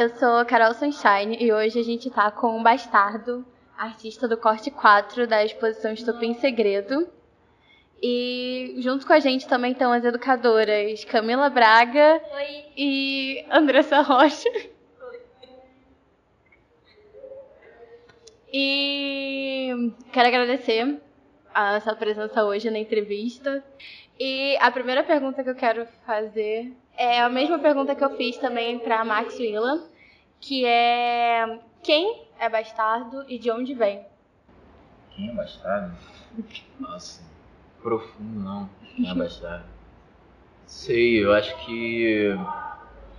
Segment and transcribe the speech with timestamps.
[0.00, 3.44] Eu sou Carol Sunshine e hoje a gente tá com um bastardo,
[3.76, 7.06] artista do corte 4 da exposição Estupim Segredo.
[8.02, 12.64] E junto com a gente também estão as educadoras Camila Braga Oi.
[12.78, 14.48] e Andressa Rocha.
[18.50, 20.98] E quero agradecer
[21.52, 23.62] a sua presença hoje na entrevista.
[24.18, 28.36] E a primeira pergunta que eu quero fazer é a mesma pergunta que eu fiz
[28.36, 29.89] também para Max Willa,
[30.40, 34.04] que é quem é bastardo e de onde vem?
[35.10, 35.94] Quem é bastardo?
[36.78, 37.22] Nossa,
[37.82, 38.70] profundo não.
[38.96, 39.64] Quem é bastardo?
[40.66, 42.34] Sei, eu acho que.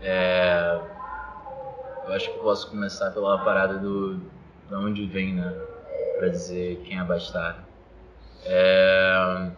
[0.01, 0.79] É,
[2.07, 4.17] eu acho que posso começar pela parada do.
[4.17, 5.51] de onde vem, né?
[6.17, 7.63] Pra dizer quem é bastardo.
[8.43, 9.51] É,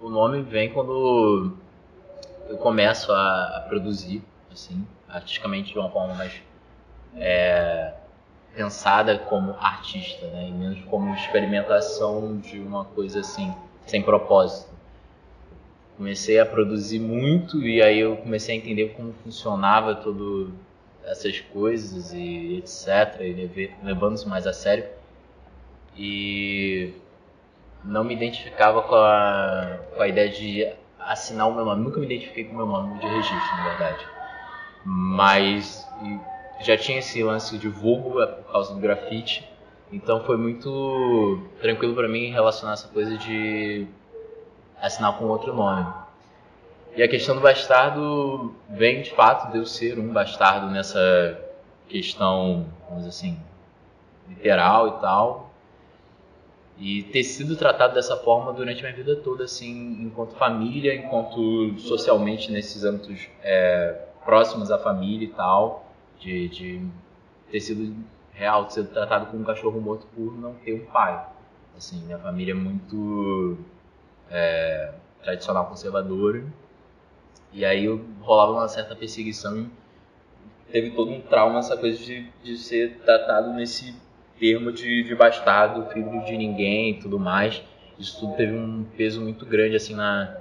[0.00, 1.56] o nome vem quando
[2.48, 6.40] eu começo a, a produzir, assim, artisticamente de uma forma mais
[7.16, 7.92] é,
[8.54, 10.48] pensada como artista, né?
[10.48, 13.54] E menos como experimentação de uma coisa assim,
[13.86, 14.70] sem propósito.
[15.96, 20.50] Comecei a produzir muito e aí eu comecei a entender como funcionava tudo
[21.04, 23.20] essas coisas e etc.
[23.20, 24.84] E levei- levando-se mais a sério.
[25.96, 26.94] E
[27.84, 31.82] não me identificava com a, com a ideia de assinar o meu nome.
[31.84, 34.06] Nunca me identifiquei com o meu nome de registro, na verdade.
[34.84, 35.86] Mas
[36.60, 39.48] já tinha esse lance de vulgo é por causa do grafite.
[39.92, 43.86] Então foi muito tranquilo para mim relacionar essa coisa de
[44.80, 45.86] assinar com outro nome.
[46.96, 51.40] E a questão do bastardo vem de fato de eu ser um bastardo nessa
[51.88, 53.38] questão, vamos dizer assim,
[54.28, 55.50] literal e tal.
[56.78, 61.78] E ter sido tratado dessa forma durante a minha vida toda, assim, enquanto família, enquanto
[61.78, 65.89] socialmente nesses âmbitos é, próximos à família e tal,
[66.20, 66.86] de, de
[67.50, 67.94] ter sido
[68.32, 71.26] real, de ser tratado como um cachorro morto por não ter um pai.
[71.76, 73.58] Assim, minha família é muito
[74.30, 76.44] é, tradicional conservadora.
[77.52, 77.86] E aí
[78.20, 79.68] rolava uma certa perseguição
[80.70, 83.94] teve todo um trauma essa coisa de, de ser tratado nesse
[84.38, 87.62] termo de, de bastardo, filho de ninguém e tudo mais.
[87.98, 90.36] Isso tudo teve um peso muito grande assim na,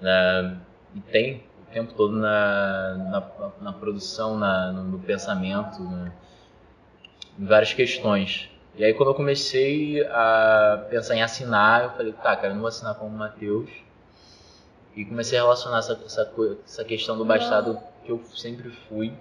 [0.00, 0.56] na
[0.94, 6.12] e tem o tempo todo na, na, na produção, na, no, no pensamento, né?
[7.38, 8.50] em várias questões.
[8.76, 12.60] E aí quando eu comecei a pensar em assinar, eu falei, tá, cara, eu não
[12.60, 13.70] vou assinar como Matheus.
[14.94, 16.32] E comecei a relacionar essa, essa,
[16.66, 19.14] essa questão do bastardo que eu sempre fui,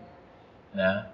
[0.74, 1.08] né?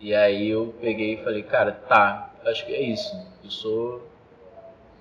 [0.00, 3.16] E aí eu peguei e falei, cara, tá, acho que é isso.
[3.44, 4.08] Eu sou.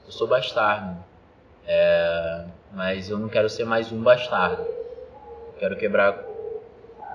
[0.06, 1.04] Eu sou bastardo.
[1.66, 4.66] É, mas eu não quero ser mais um bastardo.
[5.60, 6.14] Quero quebrar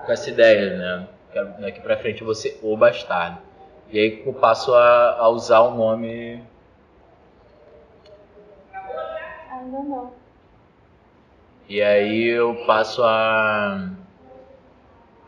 [0.05, 1.07] com essa ideia, né?
[1.31, 3.39] Quero daqui pra frente eu vou ser o bastardo.
[3.89, 6.43] E aí eu passo a, a usar o nome.
[9.51, 10.11] Ainda não.
[11.69, 13.89] E aí eu passo a,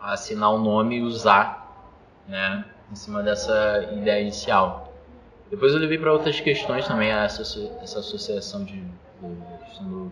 [0.01, 1.89] a assinar o nome e usar,
[2.27, 2.65] né?
[2.91, 4.93] Em cima dessa ideia inicial.
[5.49, 7.41] Depois eu levei para outras questões também, essa,
[7.81, 8.83] essa associação de,
[9.81, 10.11] do,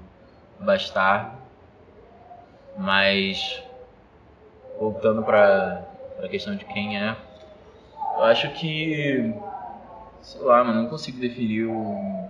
[0.60, 1.38] bastardo.
[2.78, 3.62] Mas,
[4.80, 5.86] voltando para
[6.24, 7.16] a questão de quem é,
[8.18, 9.34] eu acho que,
[10.22, 12.30] sei lá, mano, não consigo definir o,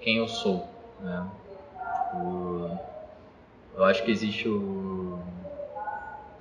[0.00, 0.68] quem eu sou,
[1.00, 1.26] né?
[2.12, 2.78] Tipo,
[3.76, 5.18] eu acho que existe o.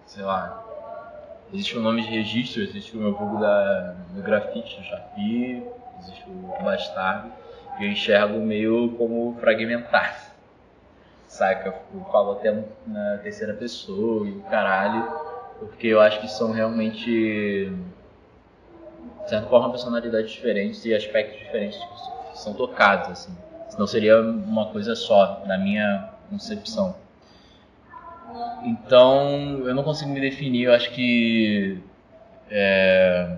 [0.05, 0.57] sei lá.
[1.53, 5.63] Existe o nome de registro, existe o meu vulgo da, do grafite, do Chapi,
[5.99, 7.31] existe o bastardo,
[7.85, 10.31] eu enxergo meio como fragmentado.
[11.27, 11.73] Saca?
[11.93, 15.03] Eu falo até na terceira pessoa e o caralho,
[15.59, 17.71] porque eu acho que são realmente,
[19.23, 21.79] de certa forma, personalidades diferentes e aspectos diferentes
[22.31, 23.37] que são tocados, assim.
[23.69, 26.95] Senão seria uma coisa só, na minha concepção.
[28.63, 30.63] Então, eu não consigo me definir.
[30.63, 31.81] Eu acho que
[32.49, 33.37] é,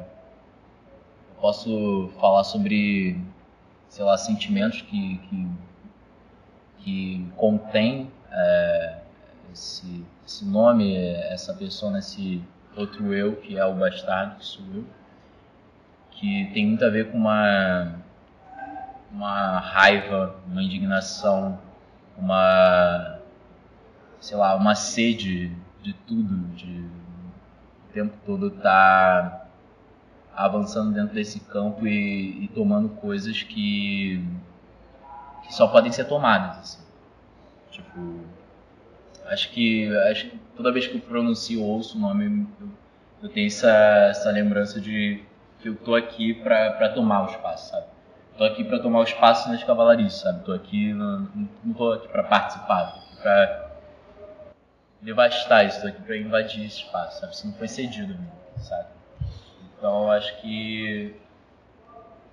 [1.39, 3.18] posso falar sobre,
[3.94, 5.48] sei lá, sentimentos que que,
[6.80, 8.98] que contém é,
[9.51, 12.42] esse, esse nome, essa pessoa, esse
[12.75, 14.84] outro eu que é o bastardo, que sou eu,
[16.10, 17.94] que tem muito a ver com uma
[19.12, 21.60] uma raiva, uma indignação,
[22.18, 23.19] uma
[24.19, 26.89] sei lá, uma sede de tudo, de
[27.89, 29.43] o tempo todo tá
[30.36, 34.24] avançando dentro desse campo e, e tomando coisas que,
[35.44, 36.84] que só podem ser tomadas, assim.
[37.72, 38.24] Tipo,
[39.26, 42.68] Acho que, acho que toda vez que eu pronuncio ou ouço o nome, eu,
[43.24, 43.70] eu tenho essa,
[44.10, 45.24] essa lembrança de
[45.60, 47.86] que eu tô aqui para tomar o espaço, sabe?
[48.38, 50.44] Tô aqui para tomar o espaço nas cavalarias, sabe?
[50.44, 51.30] Tô aqui, não,
[51.64, 53.72] não tô aqui para participar, tô aqui para
[55.02, 57.34] devastar isso, tô aqui para invadir esse espaço, sabe?
[57.34, 58.18] Isso não foi cedido,
[58.58, 58.88] sabe?
[59.84, 61.14] Então, acho que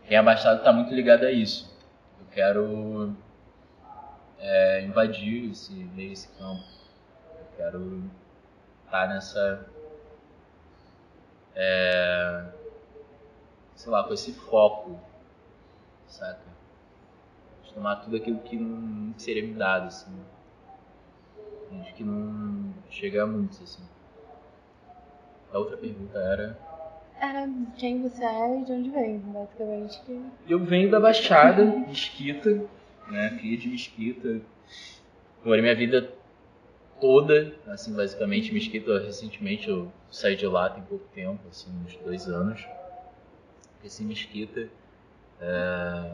[0.06, 1.76] quem é abastado está muito ligado a isso.
[2.20, 3.12] Eu quero
[4.38, 6.62] é, invadir esse meio, esse campo.
[7.41, 8.05] Eu quero
[8.85, 9.67] estar tá nessa.
[11.56, 12.52] É,
[13.75, 15.00] sei lá, com esse foco,
[16.06, 16.38] saca?
[17.64, 20.14] De tomar tudo aquilo que não seria me dado, assim.
[21.82, 23.82] De que não chega a muitos, assim.
[25.52, 26.69] A outra pergunta era.
[27.20, 27.46] Era
[27.76, 30.00] quem você é e de onde vem, basicamente.
[30.49, 32.64] Eu venho da Baixada, Mesquita,
[33.08, 33.37] né?
[33.38, 34.40] Cria de Mesquita.
[35.44, 36.11] Morei minha vida
[36.99, 39.00] toda, assim, basicamente, Mesquita.
[39.00, 42.67] Recentemente eu saí de lá tem pouco tempo, assim, uns dois anos.
[43.81, 44.69] Cresci em Mesquita,
[45.40, 46.12] é...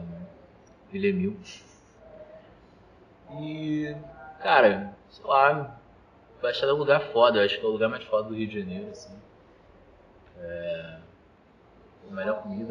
[0.91, 1.37] Villemil.
[3.39, 3.95] E,
[4.41, 5.79] cara, sei lá,
[6.41, 8.47] Baixada é um lugar foda, eu acho que é o lugar mais foda do Rio
[8.47, 9.13] de Janeiro, assim.
[10.39, 10.66] É,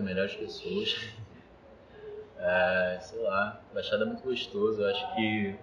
[0.07, 0.97] melhores pessoas.
[2.39, 5.57] É, sei lá, Baixada é muito gostoso, eu acho que.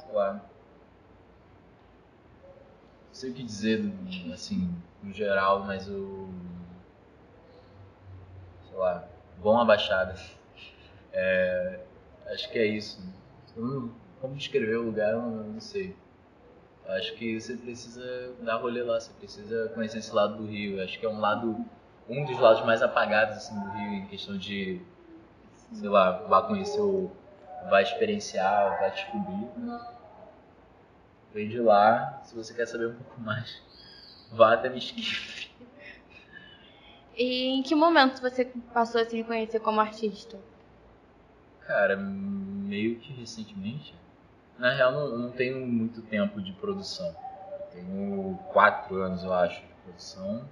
[0.00, 0.34] Sei lá.
[3.08, 3.92] Não sei o que dizer,
[4.32, 6.28] assim, no geral, mas o.
[8.68, 9.06] Sei lá,
[9.38, 10.14] bom a Baixada.
[11.16, 11.78] É,
[12.26, 13.00] acho que é isso.
[13.54, 15.94] Como descrever o lugar, eu não, não sei.
[16.86, 20.82] Acho que você precisa dar rolê lá, você precisa conhecer esse lado do Rio.
[20.82, 21.64] Acho que é um lado,
[22.08, 24.80] um dos lados mais apagados assim, do Rio em questão de,
[25.72, 27.10] sei lá, vai conhecer o,
[27.68, 29.48] vai experienciar, vai descobrir.
[31.32, 33.60] Vem de lá, se você quer saber um pouco mais,
[34.32, 35.52] vá até Mesquite.
[37.16, 40.36] E em que momento você passou a se reconhecer como artista?
[41.60, 43.94] Cara, meio que recentemente.
[44.58, 47.06] Na real, não, não tenho muito tempo de produção.
[47.06, 50.44] Eu tenho quatro anos, eu acho, de produção.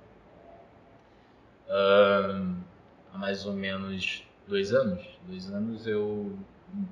[1.69, 2.57] Uh,
[3.13, 5.03] há mais ou menos dois anos.
[5.27, 6.39] Dois anos eu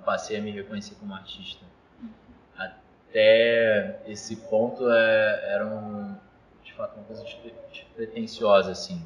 [0.04, 1.64] passei a me reconhecer como artista.
[2.56, 6.16] Até esse ponto é, era um,
[6.62, 7.24] de fato uma coisa
[7.94, 9.04] pretensiosa, assim.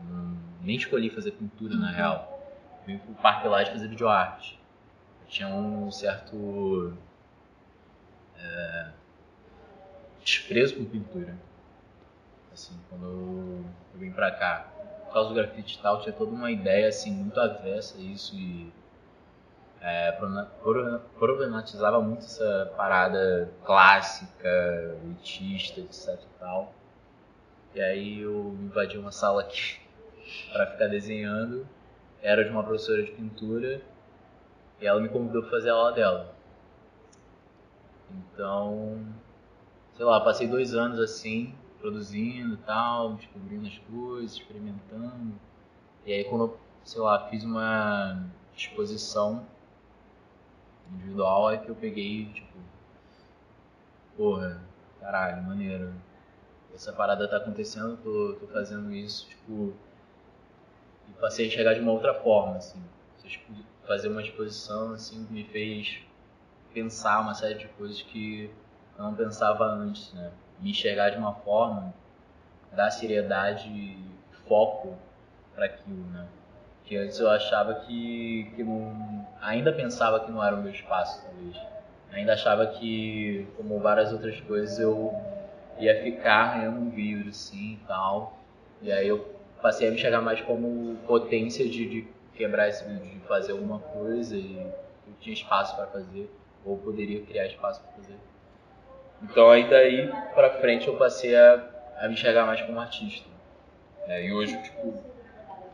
[0.00, 2.40] Hum, nem escolhi fazer pintura, na real.
[2.86, 4.58] vim pro Parque lá de fazer videoarte.
[5.22, 6.96] Eu tinha um certo
[8.36, 8.88] é,
[10.24, 11.36] desprezo por pintura.
[12.52, 14.72] Assim, quando eu, vim pra cá,
[15.18, 18.72] causa do grafite e tal, tinha toda uma ideia assim, muito avessa a isso e
[19.80, 20.12] é,
[21.18, 24.48] problematizava muito essa parada clássica,
[25.04, 26.72] elitista, etc e tal.
[27.74, 29.78] E aí eu invadi uma sala aqui
[30.52, 31.66] para ficar desenhando.
[32.20, 33.80] Era de uma professora de pintura
[34.80, 36.34] e ela me convidou para fazer a aula dela.
[38.10, 38.98] Então,
[39.96, 45.34] sei lá, passei dois anos assim, produzindo e tal, descobrindo as coisas, experimentando.
[46.04, 46.56] E aí quando
[46.88, 48.24] sei lá, fiz uma
[48.56, 49.46] exposição
[50.90, 52.56] individual é que eu peguei, tipo,
[54.16, 54.62] porra,
[54.98, 55.92] caralho, maneiro.
[56.74, 59.74] Essa parada tá acontecendo, tô, tô fazendo isso, tipo,
[61.08, 62.82] e passei a enxergar de uma outra forma, assim.
[63.86, 66.00] Fazer uma exposição, assim, me fez
[66.72, 68.50] pensar uma série de coisas que
[68.96, 70.32] eu não pensava antes, né?
[70.60, 71.94] Me enxergar de uma forma,
[72.72, 73.98] dar seriedade e
[74.48, 74.96] foco
[75.54, 76.26] para aquilo, né?
[76.84, 81.22] Que antes eu achava que, que não, ainda pensava que não era o meu espaço,
[81.22, 81.56] talvez.
[82.12, 85.14] Ainda achava que, como várias outras coisas, eu
[85.78, 88.38] ia ficar em um vírus, assim, e tal.
[88.80, 93.18] E aí eu passei a me enxergar mais como potência de, de quebrar esse vídeo,
[93.20, 96.30] de fazer alguma coisa e eu tinha espaço para fazer
[96.64, 98.16] ou poderia criar espaço para fazer.
[99.22, 101.64] Então aí daí para frente eu passei a,
[101.98, 103.28] a me enxergar mais como artista.
[104.06, 104.94] É, e hoje tipo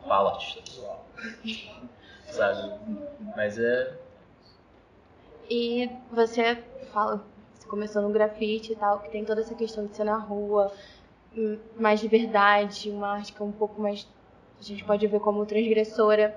[0.07, 1.07] falo artista visual,
[2.27, 2.73] sabe?
[3.37, 3.93] Mas é.
[5.49, 7.23] E você fala,
[7.53, 10.73] você começou no grafite e tal, que tem toda essa questão de ser na rua,
[11.37, 14.07] hum, mais liberdade, uma arte que é um pouco mais
[14.59, 16.35] a gente pode ver como transgressora.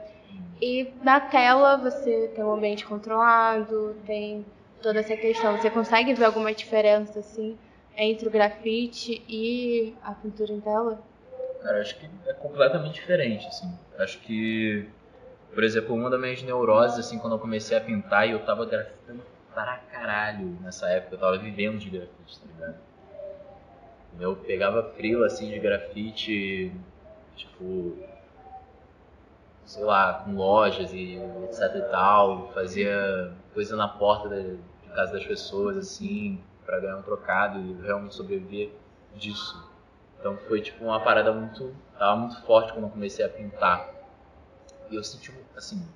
[0.62, 4.46] E na tela você tem um ambiente controlado, tem
[4.82, 5.58] toda essa questão.
[5.58, 7.58] Você consegue ver alguma diferença assim
[7.96, 11.02] entre o grafite e a pintura em tela?
[11.62, 13.72] Cara, acho que é completamente diferente, assim.
[13.98, 14.88] Acho que,
[15.54, 18.66] por exemplo, uma das minhas neuroses, assim, quando eu comecei a pintar e eu tava
[18.66, 19.22] grafitando
[19.54, 21.16] para caralho nessa época.
[21.16, 22.76] Eu tava vivendo de grafite, tá ligado?
[24.20, 26.72] Eu pegava frio assim de grafite,
[27.36, 27.98] tipo,
[29.66, 34.30] sei lá, com lojas e etc e tal, fazia coisa na porta
[34.98, 38.72] casa das pessoas, assim, para ganhar um trocado e realmente sobreviver
[39.16, 39.64] disso.
[40.20, 41.72] Então foi tipo uma parada muito.
[42.00, 43.88] tava muito forte quando eu comecei a pintar.
[44.90, 45.88] E eu senti, assim,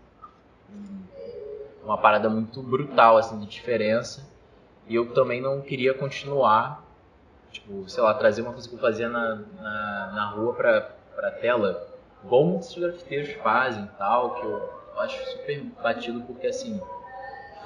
[1.84, 4.24] uma parada muito brutal, assim, de diferença.
[4.88, 6.86] E eu também não queria continuar,
[7.51, 10.81] tipo, sei lá, trazer uma coisa que eu fazia na, na, na rua pra,
[11.15, 11.88] pra tela,
[12.24, 16.79] igual muitos grafiteiros fazem e tal, que eu acho super batido porque, assim,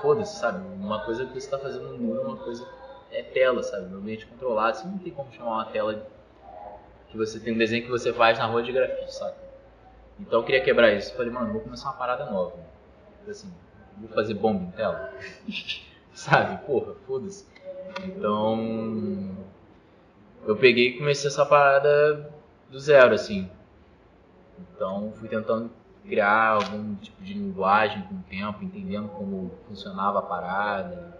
[0.01, 0.65] foda-se, sabe?
[0.75, 2.67] Uma coisa que você está fazendo no muro, uma coisa
[3.11, 3.89] é tela, sabe?
[3.89, 6.05] No ambiente controlado, você não tem como chamar uma tela
[7.09, 9.35] que você tem um desenho que você faz na rua de grafite, sabe?
[10.19, 11.13] Então eu queria quebrar isso.
[11.15, 12.57] Falei, mano, vou começar uma parada nova.
[13.27, 13.51] Assim,
[13.97, 15.13] vou fazer bomba em tela.
[16.13, 16.65] sabe?
[16.65, 17.45] Porra, foda-se.
[18.03, 19.35] Então
[20.45, 22.31] eu peguei e comecei essa parada
[22.69, 23.49] do zero, assim.
[24.59, 25.71] Então fui tentando
[26.05, 31.17] criar algum tipo de linguagem com o tempo, entendendo como funcionava a parada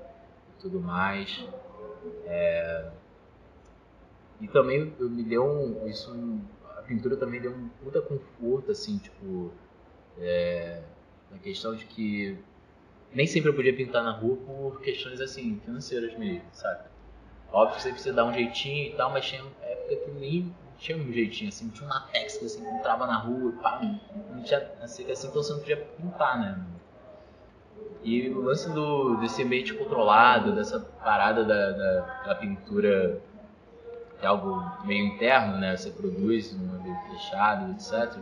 [0.50, 1.46] e tudo mais.
[2.26, 2.92] É...
[4.40, 6.14] E também me deu um, isso,
[6.78, 9.52] a pintura também deu um puta conforto, assim, tipo,
[10.18, 10.82] é...
[11.32, 12.38] na questão de que
[13.14, 16.84] nem sempre eu podia pintar na rua por questões, assim, financeiras mesmo, sabe?
[17.52, 20.98] Óbvio que você precisa dar um jeitinho e tal, mas tinha época que nem tinha
[20.98, 23.82] um jeitinho, assim, tinha um latex que você encontrava na rua e pá,
[24.32, 26.66] não tinha, assim, assim, então você não podia pintar, né?
[28.04, 33.22] E o lance do, desse ambiente controlado, dessa parada da, da, da pintura
[34.20, 35.76] que é algo meio interno, né?
[35.76, 38.20] Você produz um ambiente fechado, etc.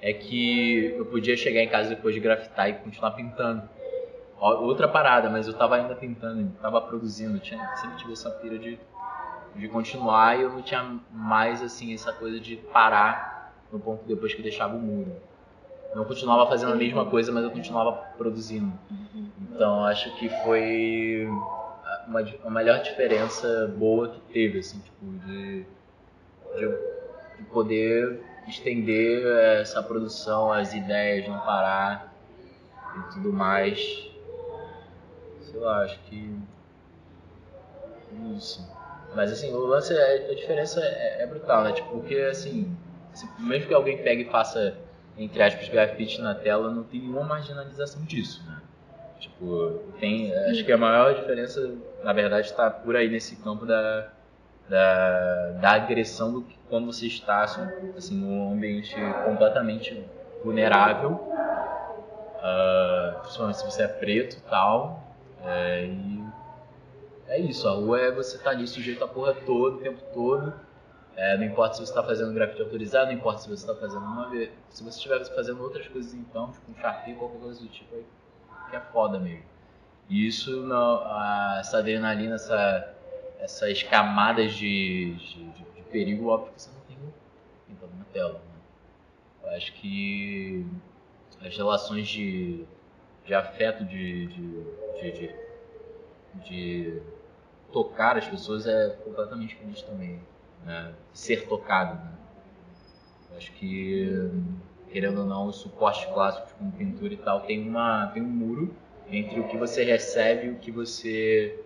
[0.00, 3.68] É que eu podia chegar em casa depois de grafitar e continuar pintando.
[4.40, 8.76] Outra parada, mas eu tava ainda pintando, tava produzindo, tinha, sempre tive essa pira de
[9.56, 14.34] de continuar e eu não tinha mais assim essa coisa de parar no ponto depois
[14.34, 15.14] que deixava o muro.
[15.94, 18.72] Não continuava fazendo a mesma coisa, mas eu continuava produzindo.
[19.40, 21.28] Então acho que foi
[22.06, 25.66] uma, a melhor diferença boa que teve, assim, tipo, de,
[26.56, 26.68] de,
[27.38, 29.24] de poder estender
[29.60, 32.12] essa produção, as ideias, não parar
[32.96, 33.78] e tudo mais.
[35.40, 36.34] Sei lá, acho que
[38.34, 38.66] isso.
[39.14, 41.72] Mas assim, o lance, é, a diferença é, é brutal, né?
[41.72, 42.74] Tipo, porque assim,
[43.12, 44.76] se, mesmo que alguém pegue e faça,
[45.16, 48.60] entre aspas, grafite na tela, não tem nenhuma marginalização disso, né?
[49.20, 54.08] Tipo, tem, acho que a maior diferença, na verdade, está por aí nesse campo da,
[54.68, 60.04] da, da agressão do que quando você está assim, num ambiente completamente
[60.42, 61.10] vulnerável,
[62.38, 65.04] uh, principalmente se você é preto e tal,
[65.44, 66.21] é, e
[67.32, 70.02] é isso, a rua é você estar tá ali sujeito a porra todo, o tempo
[70.12, 70.52] todo.
[71.16, 74.04] É, não importa se você está fazendo grafite autorizado, não importa se você está fazendo
[74.04, 74.50] uma vez.
[74.68, 78.04] Se você estiver fazendo outras coisas então, tipo um Sharpie, qualquer coisa do tipo, aí,
[78.70, 79.44] que é foda mesmo.
[80.10, 82.94] E isso, a, essa adrenalina, essa,
[83.38, 86.96] essas camadas de, de, de, de perigo, óbvio que você não tem
[87.66, 88.34] pintando na tela.
[88.34, 88.40] Né?
[89.44, 90.66] Eu acho que
[91.40, 92.66] as relações de,
[93.24, 95.34] de afeto, de, de, de,
[96.44, 97.02] de
[97.72, 100.20] tocar as pessoas é completamente diferente também.
[100.64, 100.94] Né?
[101.12, 101.94] Ser tocado.
[101.94, 102.12] Né?
[103.36, 104.30] Acho que,
[104.90, 108.74] querendo ou não, os suportes clássicos como pintura e tal tem, uma, tem um muro
[109.10, 111.58] entre o que você recebe e o que você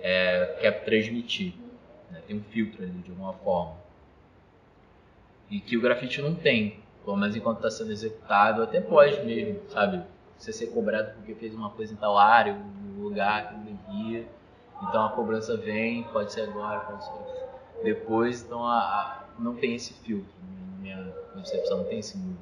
[0.00, 1.54] é, quer transmitir.
[2.10, 2.22] Né?
[2.26, 3.76] Tem um filtro ali, de alguma forma.
[5.50, 6.80] E que o grafite não tem.
[7.04, 10.02] Pelo menos enquanto está sendo executado, até pode mesmo, sabe?
[10.38, 14.26] Você ser cobrado porque fez uma coisa em tal área, um lugar que não devia
[14.82, 17.12] então a cobrança vem, pode ser agora, pode ser
[17.82, 20.32] depois, então a, a não tem esse filtro,
[20.70, 22.38] na minha concepção, não tem esse muro.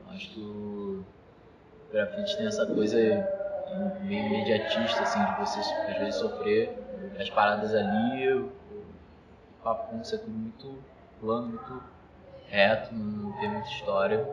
[0.00, 1.04] Então, acho que o
[1.90, 2.96] grafite tem essa coisa
[4.02, 6.78] meio imediatista, assim, de você às vezes sofrer
[7.18, 8.50] as paradas ali, o
[9.62, 10.78] papo é tudo muito
[11.20, 11.82] plano, muito
[12.48, 14.28] reto, não tem muita história,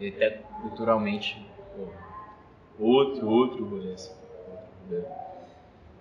[0.00, 0.30] e até
[0.62, 4.12] culturalmente, pô, outro, outro rolê, assim,
[4.48, 5.23] outro rolê.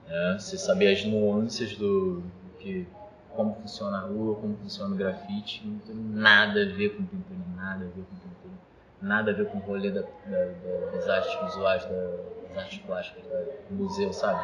[0.08, 0.38] Né?
[0.40, 2.24] Você saber as nuances do,
[2.60, 2.88] que
[3.36, 7.40] como funciona a rua, como funciona o grafite, não tem nada a ver com pintura,
[7.56, 8.54] nada a ver com pintura,
[9.02, 13.24] nada a ver com o rolê da, da, da, das artes visuais, das artes plásticas,
[13.70, 14.40] do museu, sabe?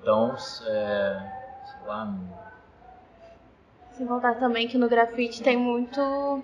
[0.00, 0.34] Então,
[0.66, 1.32] é,
[1.66, 2.14] sei lá.
[3.92, 6.42] Sem voltar também que no grafite tem muito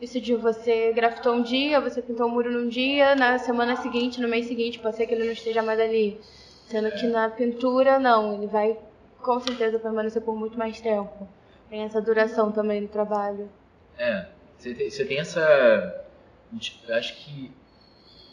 [0.00, 4.20] Isso de você grafitou um dia, você pintou um muro num dia, na semana seguinte,
[4.20, 6.20] no mês seguinte, pode ser que ele não esteja mais ali.
[6.66, 8.78] Sendo que na pintura, não, ele vai
[9.22, 11.28] com certeza permanecer por muito mais tempo.
[11.68, 13.50] Tem essa duração também do trabalho.
[13.98, 16.04] É, você tem, você tem essa.
[16.88, 17.52] Eu acho que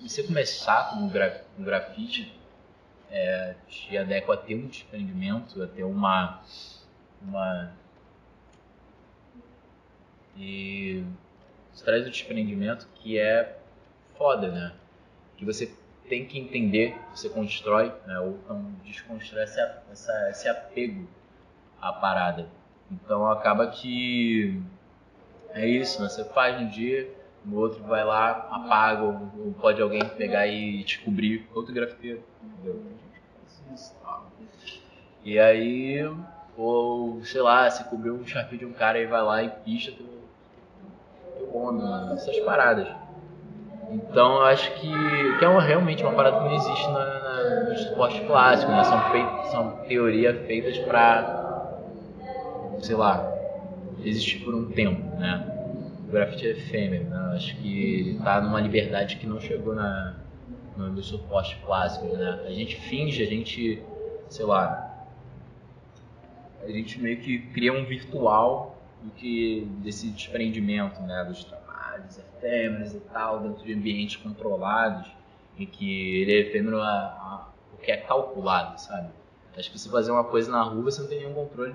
[0.02, 2.34] você começar com, gra, com grafite
[3.10, 6.42] é, te adequa a ter um desprendimento, a ter uma.
[7.22, 7.74] uma
[10.36, 11.04] e
[11.74, 13.58] isso traz o desprendimento que é
[14.18, 14.74] foda, né?
[15.38, 15.74] Que você
[16.12, 18.20] tem que entender, você constrói, né?
[18.20, 21.08] ou então desconstrói essa, essa, esse apego
[21.82, 22.50] à parada.
[22.92, 24.62] Então acaba que
[25.52, 26.10] é isso, né?
[26.10, 27.10] você faz um dia,
[27.46, 32.22] no outro vai lá, apaga, ou, ou pode alguém pegar e descobrir outro grafiteiro.
[32.44, 32.84] Entendeu?
[35.24, 36.04] E aí,
[36.58, 39.94] ou sei lá, se cobriu um chapéu de um cara e vai lá e picha
[39.94, 40.06] teu,
[41.54, 42.90] onda, essas paradas.
[43.92, 44.90] Então acho que,
[45.38, 48.84] que é uma, realmente uma parada que não existe na, na, no esporte clássico, né?
[48.84, 51.78] São, são teorias feitas para,
[52.80, 53.30] sei lá,
[54.04, 55.46] existir por um tempo, né?
[56.08, 57.34] O grafite é efêmero, né?
[57.36, 60.16] Acho que tá numa liberdade que não chegou na,
[60.78, 62.44] no, no suporte clássico, né?
[62.46, 63.84] A gente finge, a gente,
[64.30, 65.06] sei lá,
[66.64, 71.26] a gente meio que cria um virtual do que desse desprendimento, né?
[71.26, 71.44] Dos
[72.12, 75.12] trabalhos efêmeros e tal, dentro de ambientes controlados,
[75.58, 79.10] em que ele é efêmero a, a, porque é calculado, sabe?
[79.56, 81.74] Acho que se fazer uma coisa na rua, você não tem nenhum controle,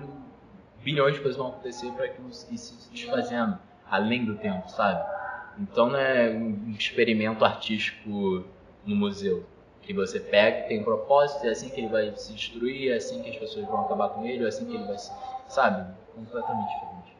[0.83, 3.57] bilhões de coisas vão acontecer para aquilo ir se desfazendo,
[3.89, 5.05] além do tempo, sabe?
[5.59, 8.43] Então não é um experimento artístico
[8.85, 9.45] no museu.
[9.81, 13.21] Que você pega, tem um propósito, é assim que ele vai se destruir, é assim
[13.21, 15.11] que as pessoas vão acabar com ele, é assim que ele vai se.
[15.47, 15.93] Sabe?
[16.13, 17.17] Completamente diferente.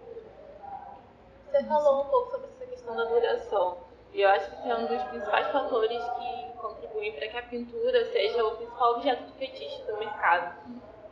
[1.50, 2.48] Você falou um pouco sobre
[2.96, 3.78] da duração.
[4.14, 8.06] E eu acho que é um dos principais fatores que contribuem para que a pintura
[8.06, 10.56] seja o principal objeto de fetiche do mercado.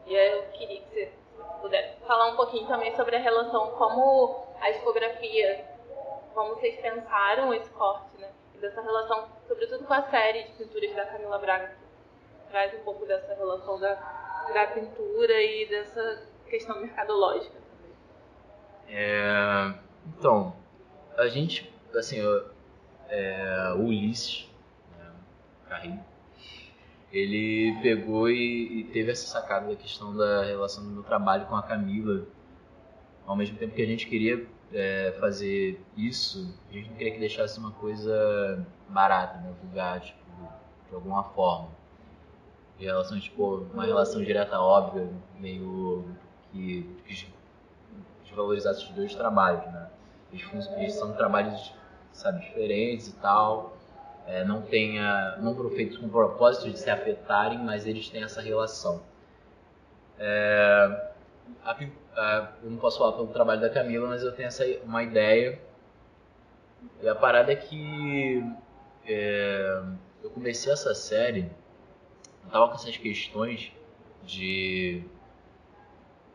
[0.05, 1.11] E eu queria que você
[1.61, 5.65] pudesse falar um pouquinho também sobre a relação, como a discografia,
[6.33, 8.29] como vocês pensaram esse corte, né?
[8.59, 13.05] dessa relação, sobretudo com a série de pinturas da Camila Braga, que traz um pouco
[13.05, 13.93] dessa relação da,
[14.53, 17.95] da pintura e dessa questão mercadológica também.
[18.89, 19.73] É,
[20.07, 20.55] então,
[21.17, 22.17] a gente, assim,
[23.09, 24.49] é, o Ulisses,
[24.97, 25.11] né,
[25.69, 26.03] Carrinho,
[27.11, 31.55] ele pegou e, e, teve essa sacada da questão da relação do meu trabalho com
[31.55, 32.25] a Camila,
[33.25, 37.19] ao mesmo tempo que a gente queria é, fazer isso, a gente não queria que
[37.19, 40.19] deixasse uma coisa barata, né, vulgar, tipo,
[40.89, 41.69] de alguma forma.
[42.77, 46.03] De relação, tipo, uma relação direta óbvia, meio
[46.51, 47.27] que, que
[48.25, 49.89] desvalorizasse os dois trabalhos, né.
[50.89, 51.73] São trabalhos,
[52.11, 53.77] sabe, diferentes e tal,
[54.27, 58.23] é, não tenha, não foram feitos com o propósito de se afetarem, mas eles têm
[58.23, 59.03] essa relação.
[60.17, 61.11] É,
[61.63, 61.71] a,
[62.15, 65.59] a, eu não posso falar pelo trabalho da Camila, mas eu tenho essa, uma ideia.
[67.01, 68.43] E a parada é que
[69.05, 69.83] é,
[70.23, 71.51] eu comecei essa série,
[72.43, 73.71] eu tava com essas questões
[74.23, 75.03] de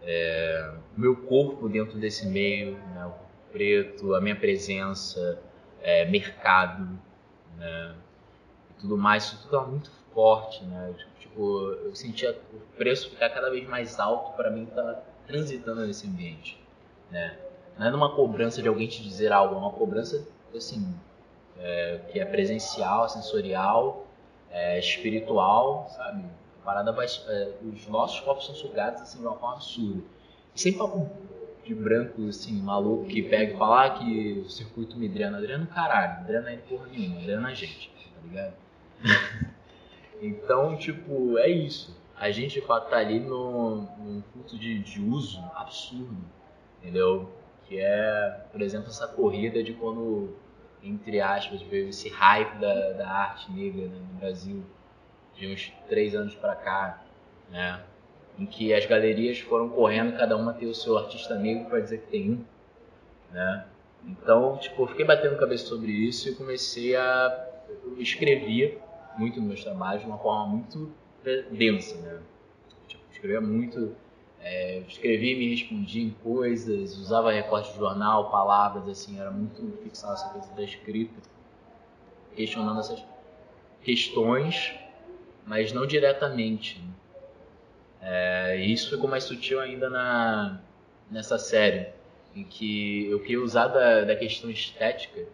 [0.03, 5.41] é, meu corpo dentro desse meio, né, o preto, a minha presença,
[5.83, 6.99] é, mercado,
[7.57, 7.95] né,
[8.71, 10.95] e tudo mais, isso tudo é muito forte, né?
[11.19, 15.87] Tipo, eu sentia o preço ficar cada vez mais alto para mim estar tá transitando
[15.87, 16.63] nesse ambiente,
[17.11, 17.39] né?
[17.79, 20.95] Não é numa cobrança de alguém te dizer algo, é uma cobrança, assim,
[21.59, 24.07] é, que é presencial, sensorial,
[24.51, 26.25] é, espiritual, sabe?
[26.61, 30.03] A parada vai, é, os nossos corpos são sugados, assim, de uma forma absurda.
[30.55, 31.09] E sem papo
[31.71, 35.41] de branco, assim, maluco, que pega e fala ah, que o circuito me drena.
[35.41, 38.55] Drena caralho, drena ele porra nenhuma, drena a gente, tá ligado?
[40.23, 41.99] Então, tipo, é isso.
[42.15, 46.15] A gente, de fato, tá ali no, num culto de, de uso absurdo,
[46.79, 47.33] entendeu?
[47.65, 50.37] Que é, por exemplo, essa corrida de quando,
[50.83, 54.63] entre aspas, veio esse hype da, da arte negra né, no Brasil,
[55.35, 57.03] de uns três anos para cá,
[57.49, 57.83] né?
[58.39, 61.99] Em que as galerias foram correndo, cada uma tem o seu artista negro para dizer
[61.99, 62.45] que tem um,
[63.33, 63.67] né?
[64.07, 67.49] Então, tipo, eu fiquei batendo cabeça sobre isso e comecei a...
[67.85, 68.79] Eu escrevia
[69.19, 70.91] muito nos meus trabalhos de uma forma muito
[71.51, 72.19] densa, né?
[72.89, 73.95] Tipo, escrevia muito,
[74.41, 79.77] é, escrevia e me respondia em coisas, usava recorte de jornal, palavras, assim, era muito
[79.83, 81.21] fixado essa coisa da escrita,
[82.35, 83.05] questionando essas
[83.83, 84.75] questões,
[85.47, 86.79] mas não diretamente.
[86.79, 86.91] Né?
[88.03, 90.61] É, e isso ficou mais sutil ainda na,
[91.11, 91.89] nessa série.
[92.35, 95.27] em que eu queria usar da, da questão estética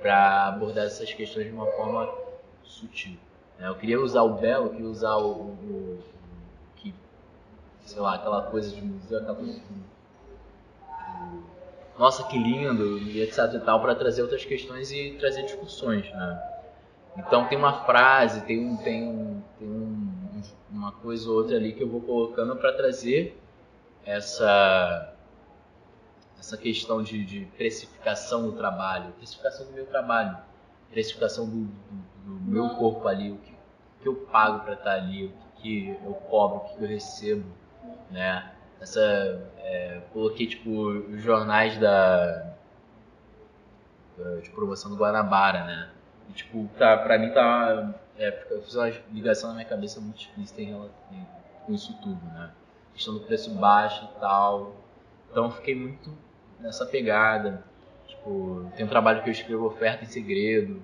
[0.00, 2.12] para abordar essas questões de uma forma
[2.64, 3.16] sutil.
[3.58, 3.68] Né?
[3.68, 6.94] Eu queria usar o belo, eu queria usar o, o, o que,
[7.84, 9.82] sei lá, aquela coisa de museu, aquela coisa de,
[11.98, 16.42] nossa, que lindo, e etc e tal, para trazer outras questões e trazer discussões, né?
[17.16, 20.11] Então tem uma frase, tem, um, tem, tem um,
[20.72, 23.38] uma coisa ou outra ali que eu vou colocando para trazer
[24.04, 25.14] essa
[26.38, 30.36] essa questão de, de, precificação do trabalho, precificação do meu trabalho,
[30.90, 33.54] precificação do, do, do meu corpo ali, o que,
[34.00, 37.48] que eu pago para estar ali, o que, eu cobro, o que eu recebo,
[38.10, 38.52] né?
[38.80, 39.00] Essa,
[39.58, 42.52] é, coloquei tipo os jornais da,
[44.42, 45.90] de promoção do Guanabara, né?
[46.28, 47.94] E, tipo, tá, pra mim tá.
[48.18, 50.92] É, eu fiz uma ligação na minha cabeça muito explícita em relação
[51.64, 52.50] com isso tudo, né?
[52.94, 54.76] Questão do preço baixo e tal.
[55.30, 56.16] Então fiquei muito
[56.60, 57.64] nessa pegada.
[58.06, 60.82] Tipo, tem um trabalho que eu escrevo oferta em segredo.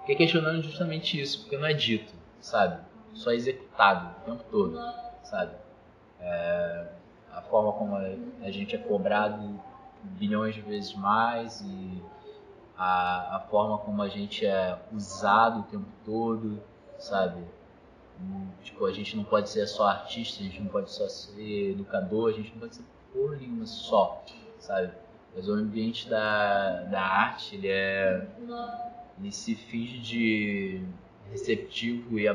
[0.00, 2.80] Fiquei questionando justamente isso, porque não é dito, sabe?
[3.12, 4.78] Só é executado o tempo todo,
[5.24, 5.52] sabe?
[6.20, 6.86] É,
[7.32, 9.60] a forma como a gente é cobrado
[10.02, 12.02] bilhões de vezes mais e
[12.78, 16.62] a, a forma como a gente é usado o tempo todo,
[16.98, 17.42] sabe?
[18.62, 22.30] Tipo, a gente não pode ser só artista, a gente não pode só ser educador,
[22.30, 24.22] a gente não pode ser porra nenhuma só,
[24.60, 24.92] sabe?
[25.34, 28.28] Mas o ambiente da, da arte, ele é...
[29.18, 30.82] Ele se finge de
[31.30, 32.28] receptivo e,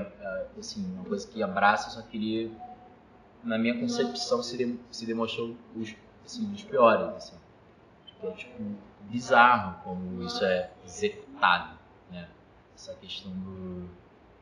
[0.60, 2.52] assim, uma coisa que abraça, só queria,
[3.42, 7.36] na minha concepção, se, de, se demonstrou os, assim, os piores, assim.
[8.24, 8.64] É, tipo,
[9.02, 11.78] bizarro como isso é executado,
[12.10, 12.28] né?
[12.76, 13.90] Essa questão do...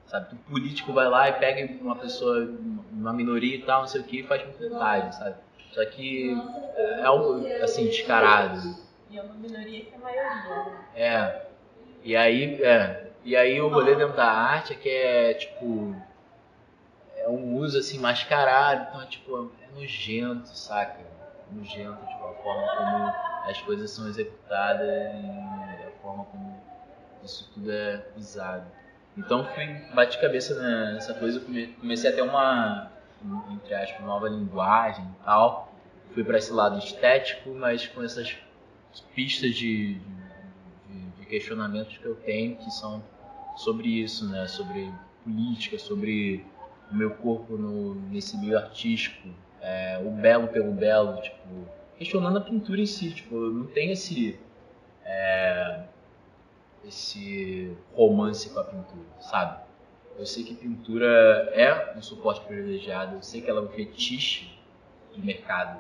[0.06, 2.50] Sabe, o político vai lá e pega uma pessoa,
[2.92, 5.36] uma minoria e tal, não sei o que, e faz vontade, sabe?
[5.72, 6.36] Só que
[6.76, 8.76] é algo, assim, descarado.
[9.10, 10.86] E é uma minoria que é a maioria, né?
[10.96, 11.46] É.
[12.04, 13.12] E aí, é.
[13.24, 15.96] E aí o rolê dentro da arte é que é, tipo...
[17.16, 18.88] É um uso, assim, mascarado.
[18.90, 21.00] Então, é, tipo, é nojento, saca?
[21.00, 26.62] É nojento, tipo, a forma como as coisas são executadas e a forma como
[27.24, 28.66] isso tudo é usado.
[29.18, 30.56] Então fui bati cabeça
[30.94, 31.40] nessa coisa,
[31.80, 32.92] comecei a ter uma
[33.52, 35.72] entre aspas nova linguagem e tal.
[36.14, 38.38] Fui para esse lado estético, mas com essas
[39.16, 43.02] pistas de, de, de questionamentos que eu tenho que são
[43.56, 44.48] sobre isso, né?
[44.48, 44.92] Sobre
[45.24, 46.46] política, sobre
[46.92, 49.30] o meu corpo no, nesse meio artístico,
[49.62, 51.68] é, o belo pelo belo, tipo
[52.02, 54.40] questionando a pintura em si, tipo, não tem esse
[55.06, 55.84] é,
[56.84, 59.62] esse romance com a pintura, sabe?
[60.18, 61.06] Eu sei que pintura
[61.54, 64.52] é um suporte privilegiado, eu sei que ela é um fetiche
[65.14, 65.80] de mercado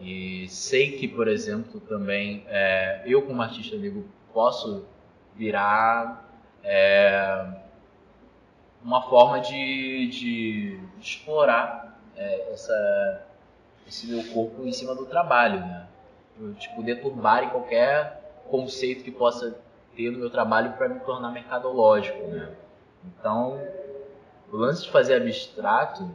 [0.00, 4.86] e sei que, por exemplo, também é, eu como artista negro posso
[5.36, 6.26] virar
[6.62, 7.46] é,
[8.82, 13.23] uma forma de, de explorar é, essa
[13.86, 15.86] esse meu corpo em cima do trabalho, né?
[16.40, 19.56] Eu, tipo, deturbar em qualquer conceito que possa
[19.94, 22.50] ter no meu trabalho para me tornar mercadológico, né?
[23.04, 23.60] Então,
[24.50, 26.10] o lance de fazer abstrato,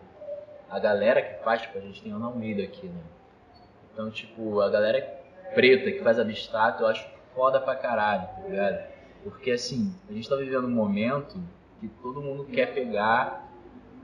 [0.70, 3.02] a galera que faz, tipo, a gente tem Ana Almeida aqui, né?
[3.94, 5.02] Então, tipo, a galera
[5.54, 8.88] preta que faz abstrato, eu acho foda pra caralho, tá ligado?
[9.24, 11.42] Porque, assim, a gente tá vivendo um momento
[11.80, 13.49] que todo mundo quer pegar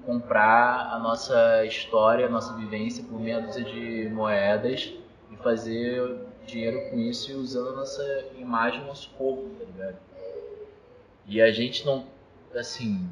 [0.06, 4.94] comprar a nossa história, a nossa vivência por meia dúzia de moedas
[5.32, 9.98] e fazer dinheiro com isso e usando a nossa imagem, nosso corpo, tá ligado?
[11.26, 12.06] E a gente não,
[12.56, 13.10] assim,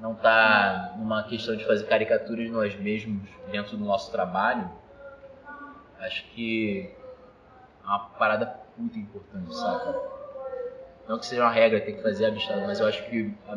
[0.00, 4.70] não tá numa questão de fazer caricaturas de nós mesmos dentro do nosso trabalho.
[5.98, 6.88] Acho que
[7.82, 10.00] é uma parada muito importante, saca?
[11.08, 13.56] Não que seja uma regra, tem que fazer abstrato, mas eu acho que a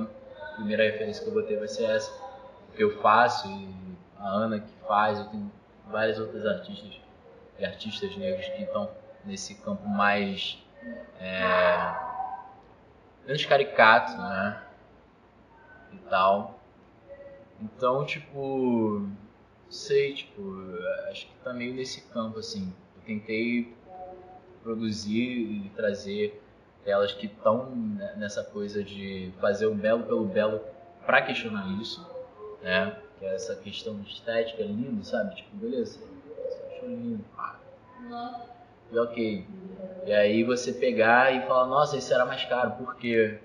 [0.55, 2.11] primeira referência que eu vou ter vai ser essa
[2.75, 5.51] que eu faço e a Ana que faz, eu tenho
[5.87, 6.99] várias outras artistas
[7.59, 8.89] e artistas negros que estão
[9.25, 10.57] nesse campo mais
[11.19, 11.95] é,
[13.25, 14.63] menos caricato, né?
[15.93, 16.59] E tal.
[17.59, 19.07] Então, tipo,
[19.69, 20.41] sei, tipo,
[21.09, 22.73] acho que tá meio nesse campo assim.
[22.95, 23.75] Eu tentei
[24.63, 26.41] produzir e trazer
[26.85, 27.69] elas que estão
[28.17, 30.61] nessa coisa de fazer o belo pelo belo
[31.05, 32.10] para questionar isso
[32.61, 32.95] né?
[33.19, 35.35] Que é essa questão estética, lindo, sabe?
[35.35, 37.59] Tipo, beleza, você achou lindo, pá.
[38.91, 39.45] E ok.
[40.05, 43.39] E aí você pegar e falar, nossa, isso era mais caro, por quê?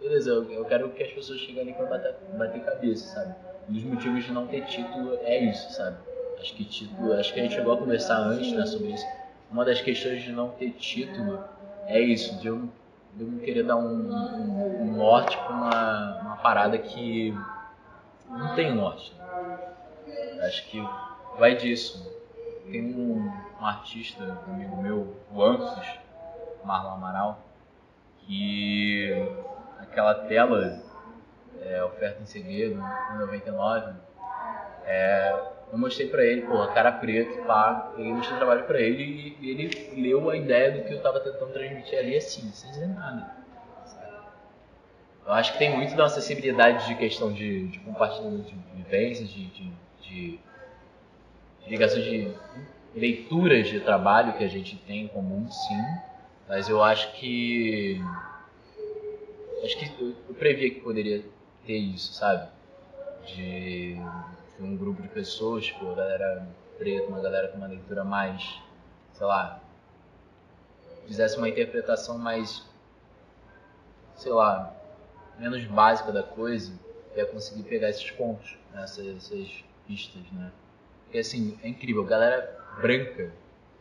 [0.00, 3.34] Beleza, eu, eu quero que as pessoas cheguem ali pra bater, bater cabeça, sabe?
[3.68, 5.96] Um dos motivos de não ter título é isso, sabe?
[6.40, 9.06] Acho que título, acho que a gente chegou a conversar antes, né, sobre isso.
[9.50, 11.44] uma das questões de não ter título
[11.86, 12.68] é isso, de eu,
[13.14, 17.34] de eu querer dar um, um, um norte para uma, uma parada que
[18.30, 19.12] não tem norte.
[20.42, 20.82] Acho que
[21.38, 22.08] vai disso.
[22.70, 25.98] Tem um, um artista, um amigo meu, o Anfos,
[26.64, 27.40] Marlon Amaral,
[28.20, 29.10] que
[29.80, 30.80] aquela tela,
[31.60, 32.80] é, oferta em segredo,
[33.14, 33.92] em 99,
[34.84, 39.36] é, eu mostrei pra ele, pô, cara preto, pá, eu mostrei o trabalho pra ele
[39.40, 42.88] e ele leu a ideia do que eu tava tentando transmitir ali assim, sem dizer
[42.88, 43.39] nada.
[45.30, 49.46] Eu acho que tem muito da acessibilidade de questão de, de compartilhamento de vivências, de,
[49.46, 50.40] de, de
[51.68, 52.34] ligação de
[52.92, 55.84] leituras de trabalho que a gente tem em comum, sim.
[56.48, 58.02] Mas eu acho que.
[59.62, 61.24] Acho que eu previa que poderia
[61.64, 62.48] ter isso, sabe?
[63.24, 68.02] De, de um grupo de pessoas, tipo, a galera preta, uma galera com uma leitura
[68.02, 68.60] mais,
[69.12, 69.62] sei lá,
[71.06, 72.66] fizesse uma interpretação mais,
[74.16, 74.79] sei lá,
[75.40, 76.72] menos básica da coisa,
[77.16, 78.82] ia conseguir pegar esses pontos, né?
[78.82, 80.52] essas, essas pistas, né?
[81.04, 83.32] Porque assim, é incrível, galera branca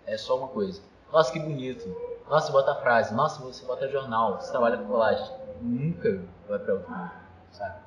[0.08, 0.82] é só uma coisa.
[1.12, 1.88] Nossa, que bonito.
[2.28, 3.14] Nossa, bota frase.
[3.14, 4.40] Nossa, você bota jornal.
[4.40, 5.26] Você trabalha com colagem.
[5.62, 7.12] Nunca vai pra outro mundo,
[7.52, 7.82] sabe?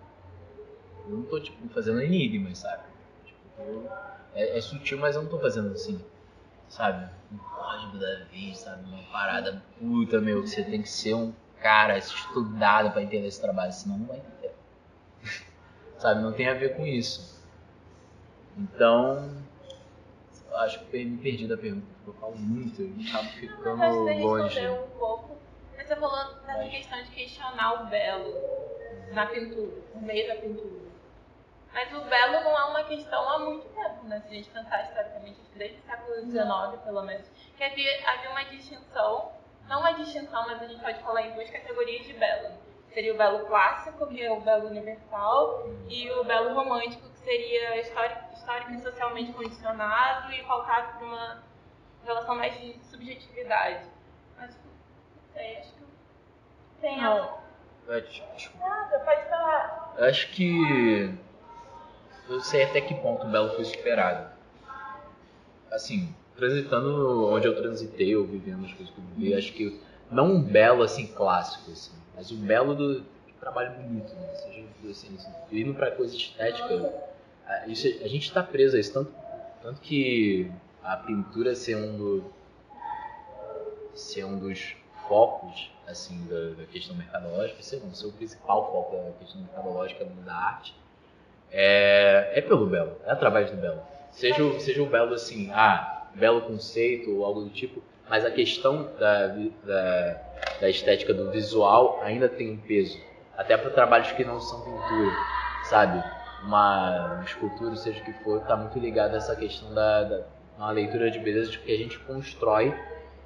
[1.09, 2.83] Eu não tô, tipo, fazendo enigmas, sabe?
[3.25, 3.89] Tipo,
[4.35, 6.01] é, é, sutil, mas eu não tô fazendo assim,
[6.69, 7.09] sabe?
[7.33, 8.85] Um código da vez, sabe?
[8.89, 10.47] Uma parada puta, meu.
[10.47, 14.55] Você tem que ser um cara estudado para entender esse trabalho, senão não vai entender.
[15.99, 16.21] sabe?
[16.21, 17.41] Não tem a ver com isso.
[18.59, 19.43] Então,
[20.57, 24.15] acho que me perdi da pergunta, porque eu falo muito, eu acabo ficando Mas você
[24.15, 24.61] longe.
[24.61, 25.39] respondeu um pouco,
[25.77, 28.35] mas você falou dessa questão de questionar o belo
[29.13, 30.83] na pintura, no meio da pintura.
[31.73, 34.21] Mas o belo não é uma questão há muito tempo, né?
[34.21, 38.11] Se a gente pensar historicamente, acho que desde o século XIX, pelo menos, que havia,
[38.11, 39.33] havia uma distinção,
[39.69, 42.53] não uma distinção, mas a gente pode falar em duas categorias de belo.
[42.93, 47.81] Seria o belo clássico, que é o belo universal, e o belo romântico, que seria
[47.81, 51.43] histórico, histórico e socialmente condicionado e pautado por uma
[52.05, 53.87] relação mais de subjetividade.
[54.37, 55.85] Mas, não sei, acho que
[56.83, 57.41] tem Não.
[57.89, 57.97] a...
[57.97, 59.95] Acho- Nada, pode falar.
[59.99, 61.19] acho que
[62.29, 64.31] eu sei até que ponto o Belo foi superado.
[65.71, 70.33] Assim, transitando onde eu transitei, ou vivendo as coisas que eu vivi, acho que não
[70.33, 74.35] um Belo assim clássico, assim, mas o Belo do de trabalho bonito, né?
[74.35, 76.93] Seja assim, assim, indo pra coisa estética,
[77.69, 79.13] isso, a gente está preso a isso, tanto,
[79.63, 80.51] tanto que
[80.83, 82.25] a pintura ser um do
[83.95, 84.75] ser um dos
[85.07, 90.05] focos assim da, da questão mercadológica, ser, não, ser o principal foco da questão mercadológica
[90.05, 90.75] da arte,
[91.53, 93.81] é, é pelo belo, é através do belo.
[94.11, 98.91] Seja, seja o belo assim, ah, belo conceito ou algo do tipo, mas a questão
[98.99, 99.29] da,
[99.65, 100.21] da,
[100.61, 102.99] da estética do visual ainda tem um peso,
[103.37, 105.13] até para trabalhos que não são pintura,
[105.65, 106.03] sabe?
[106.45, 110.25] Uma, uma escultura, seja o que for, está muito ligada a essa questão da, da
[110.59, 112.75] uma leitura de beleza de que a gente constrói,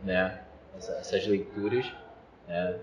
[0.03, 0.41] né?
[0.77, 1.91] essa- essas leituras,
[2.47, 2.79] né?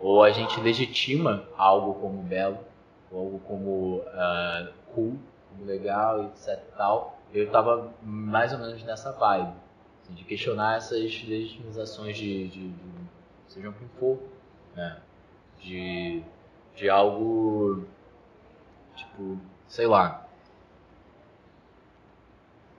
[0.00, 2.58] Ou a gente legitima algo como belo,
[3.12, 5.16] ou algo como ah, cool,
[5.50, 7.13] como legal, etc tal.
[7.34, 9.54] Eu estava mais ou menos nessa vibe,
[10.00, 13.08] assim, de questionar essas legitimizações de, de, de
[13.48, 14.22] seja o que for,
[14.76, 15.02] né?
[15.58, 16.22] De,
[16.76, 17.84] de algo,
[18.94, 20.24] tipo, sei lá,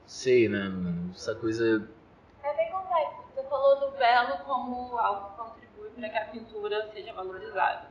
[0.05, 0.69] sei, né?
[0.69, 1.11] mano?
[1.13, 1.89] Essa coisa
[2.41, 3.23] É bem complexo.
[3.33, 7.89] Você falou do belo como algo que contribui para que a pintura seja valorizada.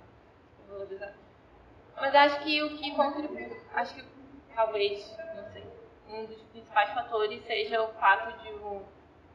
[1.97, 4.05] Mas acho que o que contribui, acho que
[4.55, 5.15] talvez,
[6.15, 8.83] um dos principais fatores seja o fato de um,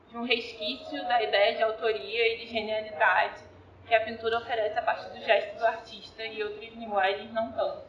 [0.10, 3.44] de um resquício da ideia de autoria e de genialidade
[3.88, 7.84] que a pintura oferece a partir do gesto do artista e outras linguagens não tanto.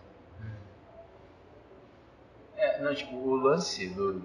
[2.56, 4.22] É, não, tipo, o lance do.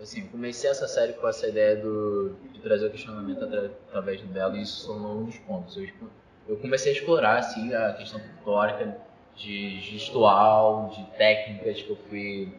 [0.00, 4.28] Assim, comecei essa série com essa ideia do, de trazer o questionamento atra- através do
[4.28, 5.76] belo e isso somou um dos pontos.
[5.76, 6.10] Eu, expo-
[6.48, 8.96] eu comecei a explorar, assim, a questão pictórica,
[9.36, 12.50] de gestual, de técnicas que eu fui,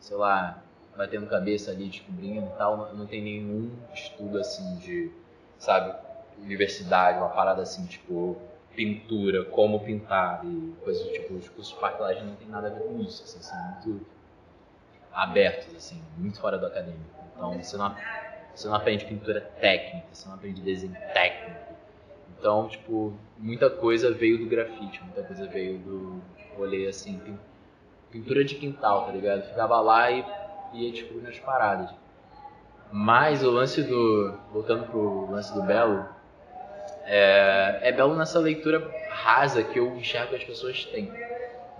[0.00, 0.62] sei lá,
[0.96, 2.94] batendo cabeça ali, descobrindo e tal.
[2.94, 5.10] Não, tem nenhum estudo, assim, de,
[5.58, 5.94] sabe,
[6.42, 8.36] universidade, uma parada assim, tipo,
[8.74, 11.34] pintura, como pintar e coisas do tipo.
[11.34, 14.06] Os cursos de partilagem não tem nada a ver com isso, assim, são muito
[15.12, 17.02] abertos, assim, muito fora do acadêmico.
[17.34, 17.94] Então, você não,
[18.54, 21.58] você não aprende pintura técnica, você não aprende desenho técnico.
[22.38, 26.22] Então, tipo, muita coisa veio do grafite, muita coisa veio do
[26.56, 27.38] rolê, assim, pin-
[28.10, 29.42] pintura de quintal, tá ligado?
[29.42, 30.24] Ficava lá e
[30.72, 31.90] ia descobrindo as paradas.
[32.90, 34.34] Mas o lance do.
[34.52, 36.06] Voltando pro lance do Belo,
[37.04, 41.12] é, é belo nessa leitura rasa que eu enxergo que as pessoas têm.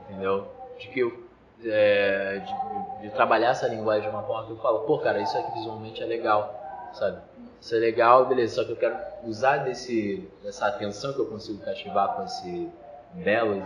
[0.05, 0.49] Entendeu?
[0.79, 1.29] De que eu.
[1.65, 2.41] É,
[3.01, 5.55] de, de, trabalhar essa linguagem de uma forma que eu falo, pô, cara, isso aqui
[5.55, 6.55] visualmente é legal,
[6.93, 7.21] sabe?
[7.61, 11.59] Isso é legal, beleza, só que eu quero usar desse, dessa atenção que eu consigo
[11.65, 12.69] cativar com esse
[13.13, 13.65] belo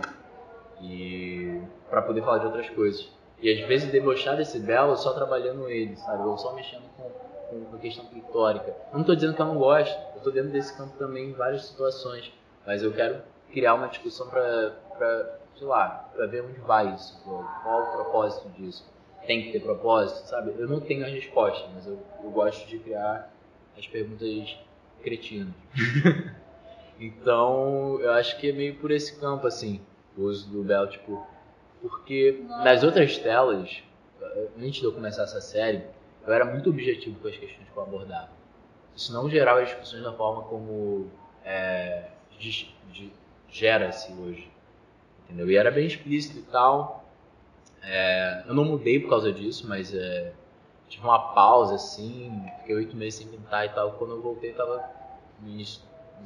[0.81, 1.61] e
[1.93, 3.07] para poder falar de outras coisas.
[3.39, 6.23] E às vezes debochar desse belo só trabalhando ele, sabe?
[6.23, 8.75] Ou só mexendo com, com a questão pictórica.
[8.91, 11.65] Não estou dizendo que eu não gosto, eu estou dentro desse campo também em várias
[11.65, 12.33] situações,
[12.65, 17.83] mas eu quero criar uma discussão para, sei lá, para ver onde vai isso, qual
[17.83, 18.83] o propósito disso.
[19.27, 20.55] Tem que ter propósito, sabe?
[20.57, 23.31] Eu não tenho a resposta, mas eu, eu gosto de criar
[23.77, 24.57] as perguntas
[25.03, 25.53] cretinas.
[26.99, 29.79] então, eu acho que é meio por esse campo, assim,
[30.17, 31.23] o uso do Bell, tipo,
[31.83, 33.83] porque nas outras telas,
[34.57, 35.83] antes de eu começar essa série,
[36.25, 38.29] eu era muito objetivo com as questões que eu abordava.
[38.95, 41.11] Isso não gerava as discussões da forma como
[41.43, 42.05] é,
[43.49, 44.49] gera-se hoje.
[45.25, 45.51] Entendeu?
[45.51, 47.03] E era bem explícito e tal.
[47.81, 50.31] É, eu não mudei por causa disso, mas é,
[50.87, 53.91] tive uma pausa assim, fiquei oito meses sem pintar e tal.
[53.93, 54.89] Quando eu voltei, tava,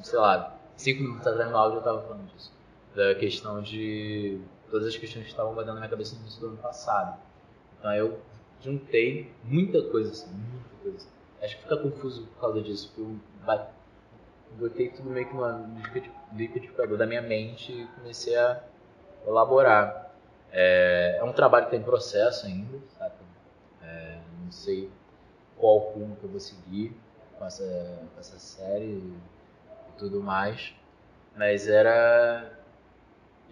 [0.04, 2.54] sei lá, cinco minutos atrás no áudio eu tava falando disso.
[2.94, 6.48] Da questão de todas as questões que estavam batendo na minha cabeça no início do
[6.48, 7.20] ano passado.
[7.80, 8.20] Então eu
[8.62, 11.10] juntei muita coisa assim, muita coisa assim.
[11.42, 13.68] Acho que fica confuso por causa disso, porque eu
[14.58, 15.46] botei tudo meio que no
[16.34, 18.64] liquidificador da minha mente e comecei a
[19.26, 20.12] elaborar.
[20.52, 23.14] É, é um trabalho que tem processo ainda, sabe?
[23.84, 24.90] É, não sei
[25.58, 26.96] qual rumo que eu vou seguir
[27.38, 27.64] com essa,
[28.14, 29.18] com essa série e
[29.98, 30.74] tudo mais,
[31.36, 32.57] mas era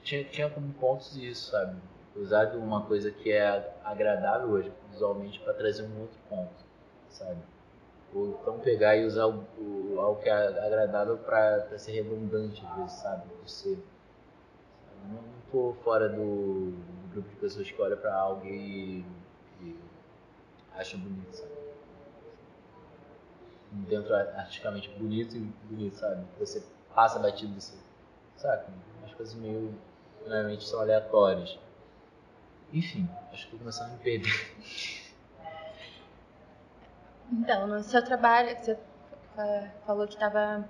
[0.05, 1.75] tinha, tinha como pontos isso, sabe?
[2.15, 6.53] Usar de uma coisa que é agradável hoje, visualmente, para trazer um outro ponto,
[7.09, 7.41] sabe?
[8.13, 12.77] Ou então pegar e usar o, o algo que é agradável para ser redundante, às
[12.77, 13.23] vezes, sabe?
[13.43, 13.77] Você.
[15.09, 19.05] Não, não fora do, do, grupo de pessoas que olha para algo e,
[19.61, 19.75] e
[20.77, 21.51] acha bonito, sabe?
[23.71, 26.25] Dentro artisticamente bonito e bonito, sabe?
[26.39, 26.63] Você
[26.93, 27.75] passa batido, você.
[28.37, 28.65] Sabe?
[29.03, 29.73] As coisas meio
[30.27, 31.59] normalmente são aleatórios.
[32.73, 34.31] Enfim, acho que começando a me perder.
[37.31, 38.77] Então, no seu trabalho, você
[39.85, 40.67] falou que estava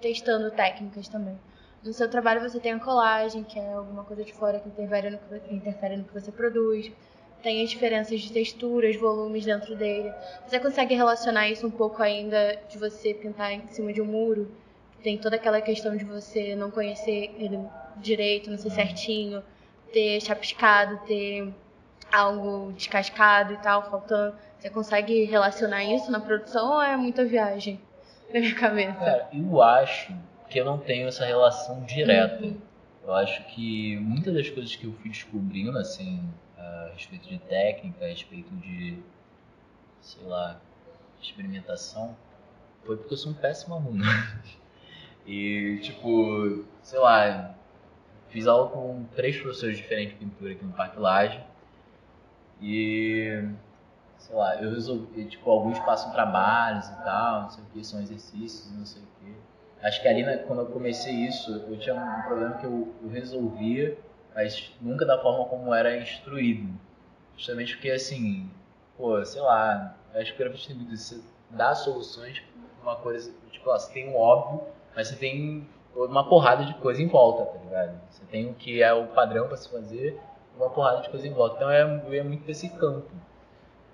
[0.00, 1.38] testando técnicas também.
[1.82, 5.10] No seu trabalho você tem a colagem, que é alguma coisa de fora que interfere
[5.10, 6.92] no que, interfere no que você produz.
[7.42, 10.12] Tem as diferenças de texturas, volumes dentro dele.
[10.46, 14.48] Você consegue relacionar isso um pouco ainda de você pintar em cima de um muro?
[15.02, 17.58] Tem toda aquela questão de você não conhecer ele
[17.98, 19.42] direito, não ser certinho,
[19.92, 21.52] ter chapiscado, ter
[22.12, 24.36] algo descascado e tal, faltando.
[24.58, 27.80] Você consegue relacionar isso na produção ou é muita viagem
[28.32, 28.92] na minha cabeça?
[28.92, 30.14] Cara, eu acho
[30.48, 32.44] que eu não tenho essa relação direta.
[32.44, 32.60] Uhum.
[33.04, 36.22] Eu acho que muitas das coisas que eu fui descobrindo, assim,
[36.56, 38.98] a respeito de técnica, a respeito de,
[40.00, 40.60] sei lá,
[41.20, 42.16] experimentação,
[42.84, 44.04] foi porque eu sou um péssimo aluno.
[45.26, 47.56] e, tipo, sei lá,
[48.32, 51.38] Fiz aula com três professores diferentes de pintura aqui no Parque Laje.
[52.62, 53.44] E,
[54.16, 58.00] sei lá, eu resolvi, tipo, alguns passam trabalhos e tal, não sei o que, são
[58.00, 59.36] exercícios, não sei o que.
[59.86, 63.98] Acho que ali, quando eu comecei isso, eu tinha um problema que eu, eu resolvia,
[64.34, 66.72] mas nunca da forma como era instruído.
[67.36, 68.48] Justamente porque, assim,
[68.96, 70.74] pô, sei lá, acho que era você
[71.50, 72.40] dá soluções
[72.80, 74.62] pra uma coisa, tipo, ó, você tem um óbvio,
[74.96, 78.00] mas você tem uma porrada de coisa em volta, tá ligado?
[78.10, 80.18] Você tem o que é o padrão para se fazer,
[80.56, 81.56] uma porrada de coisa em volta.
[81.56, 83.10] Então é, ia muito desse campo,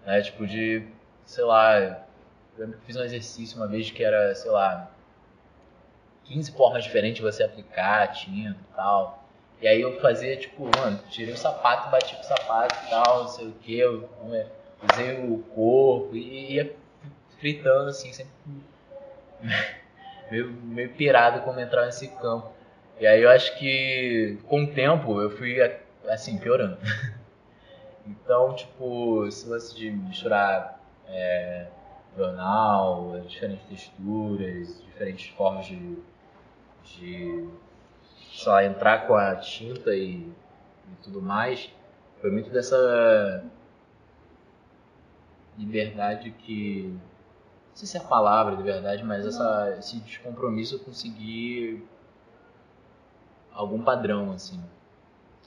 [0.04, 0.20] né?
[0.22, 0.86] Tipo de,
[1.24, 2.06] sei lá,
[2.56, 4.90] eu fiz um exercício uma vez que era, sei lá,
[6.24, 9.24] 15 formas diferentes de você aplicar tinta e tal.
[9.60, 13.22] E aí eu fazia, tipo, mano, tirei o sapato, bati com o sapato e tal,
[13.22, 14.08] não sei o que, eu
[14.92, 16.76] usei o corpo e ia
[17.38, 18.32] fritando assim, sempre
[20.30, 22.50] meio, meio pirado como entrar nesse campo.
[23.00, 25.56] E aí eu acho que com o tempo eu fui
[26.08, 26.78] assim, piorando.
[28.06, 31.66] então, tipo, esse lance de misturar é,
[32.16, 35.96] jornal, diferentes texturas, diferentes formas de,
[36.84, 37.48] de
[38.32, 41.70] só entrar com a tinta e, e tudo mais,
[42.20, 43.44] foi muito dessa
[45.56, 46.96] liberdade que
[47.78, 51.86] sei se é a palavra de verdade, mas essa, esse descompromisso eu consegui
[53.52, 54.62] algum padrão, assim.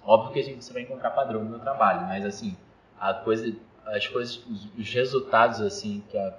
[0.03, 2.57] Óbvio que a gente, você vai encontrar padrão no meu trabalho, mas assim,
[2.99, 3.55] a coisa,
[3.85, 6.35] as coisas, os, os resultados, assim, que a,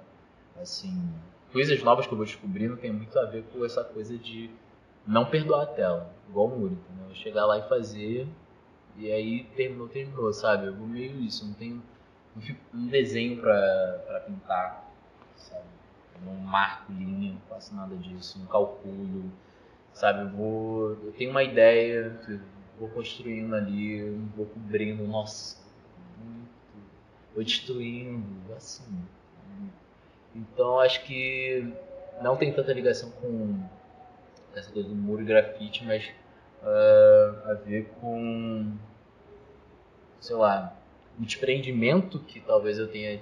[0.61, 0.95] Assim,
[1.51, 4.49] coisas novas que eu vou descobrindo tem muito a ver com essa coisa de
[5.05, 7.15] não perdoar a tela, igual o muro, entendeu?
[7.15, 8.27] Chegar lá e fazer,
[8.95, 10.67] e aí terminou, terminou, sabe?
[10.67, 11.81] Eu vou meio isso, não tenho
[12.73, 14.89] um desenho pra, pra pintar,
[15.35, 15.65] sabe?
[16.21, 19.31] Não marco linha, não faço nada disso, não calculo,
[19.93, 20.21] sabe?
[20.21, 20.89] Eu vou.
[20.91, 22.19] Eu tenho uma ideia,
[22.79, 25.57] vou construindo ali, vou cobrindo, nossa,
[26.17, 26.49] muito,
[27.33, 28.83] vou destruindo, assim.
[30.35, 31.71] Então acho que
[32.21, 33.59] não tem tanta ligação com
[34.55, 36.05] essa coisa do muro e grafite, mas
[36.61, 38.71] uh, a ver com,
[40.19, 40.75] sei lá,
[41.19, 43.21] um desprendimento que talvez eu tenha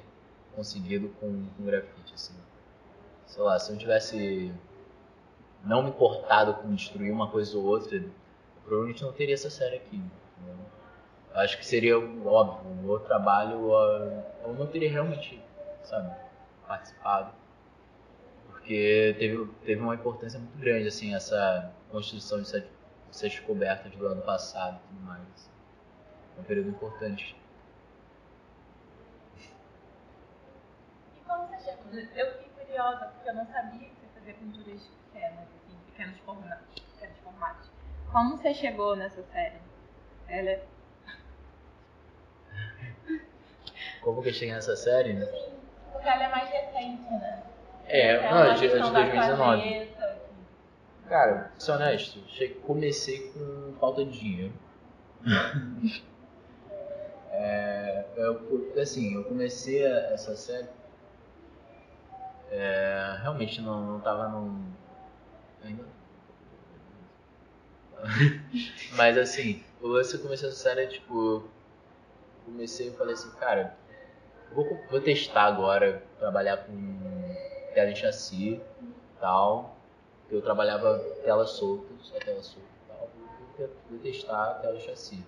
[0.55, 2.33] conseguido com, com grafite, assim.
[3.31, 4.53] Sei lá, se eu tivesse
[5.63, 8.03] não me importado com destruir uma coisa ou outra,
[8.65, 10.03] provavelmente não teria essa série aqui.
[11.33, 13.71] Acho que seria óbvio, o meu trabalho
[14.43, 15.41] eu não teria realmente,
[15.81, 16.13] sabe,
[16.67, 17.31] participado.
[18.49, 22.65] Porque teve, teve uma importância muito grande, assim, essa construção dessas,
[23.07, 25.49] dessas descobertas do ano passado e tudo mais.
[26.37, 27.33] É um período importante.
[31.15, 31.93] E como você chegou?
[32.13, 36.83] Eu curiosa, porque eu não sabia que você fazia pinturas pequenas, assim, pequenos formatos.
[36.93, 37.69] Pequenos formatos.
[38.11, 39.57] Como você chegou nessa série?
[40.29, 40.63] Ela é...
[44.01, 45.13] Como que eu cheguei nessa série?
[45.25, 45.53] Sim,
[45.91, 47.43] porque ela é mais recente, né?
[47.85, 49.61] É, É não, é de, é de questão da 2019.
[49.61, 50.21] cabeça.
[51.09, 52.19] Cara, pra ser honesto,
[52.65, 54.53] comecei com falta de dinheiro.
[57.31, 60.69] é, eu, assim, eu comecei essa série.
[62.51, 64.71] É, realmente não, não tava num.
[65.63, 65.85] Ainda.
[68.95, 71.49] Mas assim, o lance eu comecei essa série, tipo.
[72.45, 73.77] Comecei e falei assim, cara,
[74.51, 77.35] vou, vou testar agora, trabalhar com
[77.73, 78.59] tela em chassi
[79.19, 79.77] tal.
[80.29, 83.09] Eu trabalhava tela solta, só tela solta e tal.
[83.57, 85.23] Vou, vou testar a tela em chassi.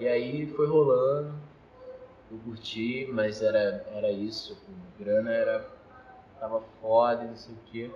[0.00, 1.34] E aí foi rolando,
[2.30, 4.56] eu curti, mas era, era isso,
[4.98, 5.68] a grana era.
[6.44, 7.90] Tava foda não sei o que.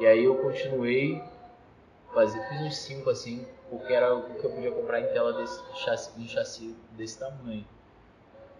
[0.00, 1.22] E aí eu continuei,
[2.12, 5.60] fazer, fiz uns 5 assim, porque era o que eu podia comprar em tela desse
[5.76, 7.64] chassi, em chassi desse tamanho.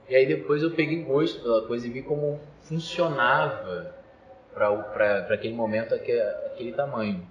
[0.08, 3.94] E aí depois eu peguei gosto pela coisa e vi como funcionava
[4.52, 7.26] para aquele momento aquele, aquele tamanho.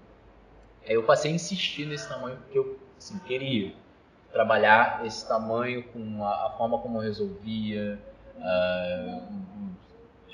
[0.85, 3.73] Aí eu passei a insistir nesse tamanho porque eu assim, queria
[4.33, 7.97] trabalhar esse tamanho com a, a forma como eu resolvia.
[8.41, 9.21] ah,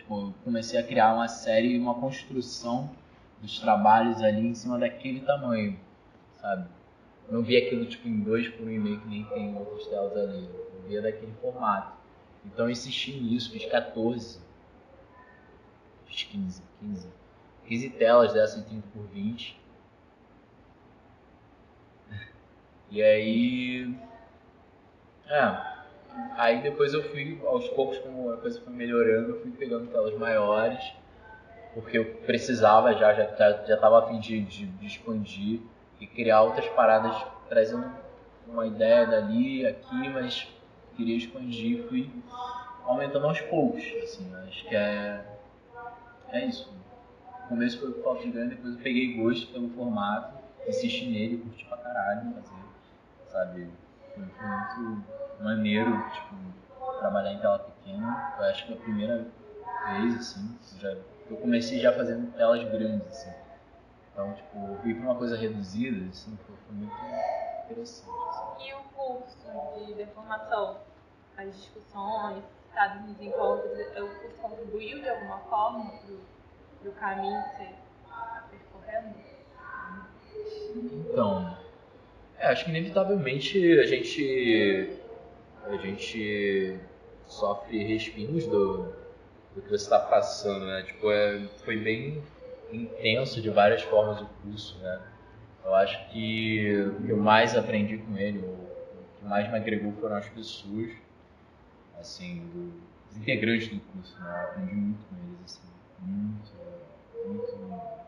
[0.10, 2.90] tipo, comecei a criar uma série, uma construção
[3.42, 5.80] dos trabalhos ali em cima daquele tamanho,
[6.42, 6.68] sabe?
[7.28, 10.50] Eu não via aquilo tipo em 2 por 1,5 que nem tem outras telas ali.
[10.74, 11.94] Eu via daquele formato.
[12.44, 14.42] Então eu insisti nisso, fiz 14.
[16.08, 17.08] Fiz 15, 15.
[17.68, 19.60] 15 telas dessas em 30 por 20.
[22.92, 23.96] E aí.
[25.28, 25.69] É.
[26.38, 30.18] Aí depois eu fui, aos poucos, como a coisa foi melhorando, eu fui pegando telas
[30.18, 30.80] maiores.
[31.74, 35.60] Porque eu precisava já, já, já, já tava a fim de, de, de expandir
[36.00, 37.16] e criar outras paradas,
[37.48, 37.86] trazendo
[38.48, 40.48] uma ideia dali, aqui, mas
[40.96, 42.10] queria expandir, fui
[42.86, 45.24] aumentando aos poucos, assim, acho que é,
[46.32, 46.74] é isso.
[47.44, 51.38] No começo foi por falta de grana, depois eu peguei gosto pelo formato, insisti nele,
[51.38, 53.68] curti pra caralho fazer, sabe,
[54.20, 55.04] muito
[55.42, 56.36] maneiro, tipo,
[57.00, 59.28] trabalhar em tela pequena, eu acho que é a primeira
[59.88, 60.98] vez, assim, eu, já,
[61.30, 63.34] eu comecei já fazendo telas grandes, assim,
[64.12, 66.94] então, tipo, vir pra uma coisa reduzida, assim, foi, foi muito
[67.66, 68.68] interessante, assim.
[68.68, 70.78] E o curso de deformação,
[71.38, 75.92] as discussões, citados nos encontros, o curso contribuiu de alguma forma
[76.82, 79.16] para o caminho que você está percorrendo?
[80.76, 81.58] Então,
[82.40, 84.90] é, acho que inevitavelmente a gente
[85.66, 86.80] a gente
[87.26, 88.86] sofre respingos do,
[89.54, 90.84] do que você está passando, né?
[90.84, 92.24] Tipo, é, foi bem
[92.72, 95.02] intenso de várias formas o curso, né?
[95.64, 98.58] Eu acho que o que eu mais aprendi com ele, o,
[99.20, 100.92] que mais me agregou foram as pessoas,
[102.00, 102.82] assim, do,
[103.12, 104.30] os integrantes do curso, né?
[104.30, 105.68] Eu aprendi muito com eles, assim,
[106.00, 106.52] muito,
[107.28, 108.00] muito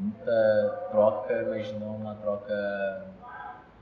[0.00, 3.06] muita troca, mas não uma troca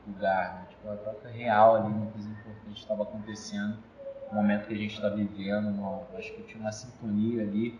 [0.08, 0.66] vulgar, né?
[0.70, 3.78] tipo uma troca real ali, uma coisa importante estava acontecendo,
[4.30, 7.78] no momento que a gente está vivendo, uma, acho que tinha uma sintonia ali,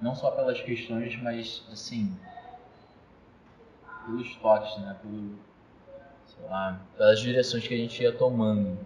[0.00, 2.16] não só pelas questões, mas assim,
[4.04, 5.38] pelos toques, né, pelo,
[6.26, 8.78] sei lá, pelas direções que a gente ia tomando.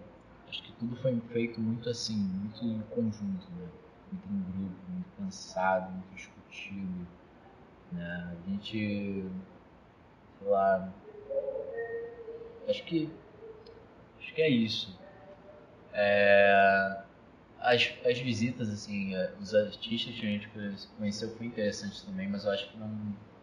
[0.47, 3.67] Acho que tudo foi feito muito assim, muito em conjunto, né?
[4.11, 7.07] muito em grupo, muito cansado, muito discutido.
[7.91, 8.31] Né?
[8.31, 9.25] A gente,
[10.39, 10.89] sei lá,
[12.69, 13.09] acho que,
[14.19, 14.97] acho que é isso.
[15.93, 17.01] É,
[17.59, 20.49] as, as visitas, assim, é, os artistas que a gente
[20.97, 22.89] conheceu foi interessante também, mas eu acho que não,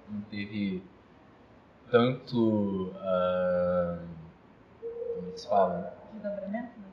[0.09, 0.83] não teve
[1.91, 2.89] tanto.
[2.89, 4.07] Uh,
[5.15, 5.97] como é que se fala?
[6.13, 6.87] Desdobramento?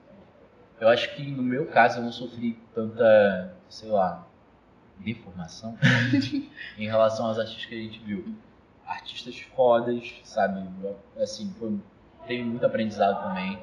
[0.79, 4.27] Eu acho que no meu caso eu não sofri tanta, sei lá,
[4.97, 5.77] deformação
[6.77, 8.35] em relação aos artistas que a gente viu.
[8.85, 10.67] Artistas fodas, sabe?
[11.17, 11.79] Assim, foi,
[12.27, 13.59] teve muito aprendizado também.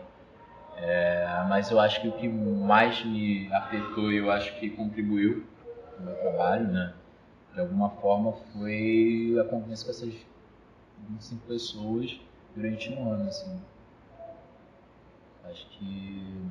[0.77, 5.47] É, mas eu acho que o que mais me afetou e eu acho que contribuiu
[5.99, 6.95] no meu trabalho, né?
[7.53, 10.15] De alguma forma foi a convivência com essas
[11.09, 12.21] 25 pessoas
[12.55, 13.61] durante um ano, assim.
[15.45, 16.51] Acho que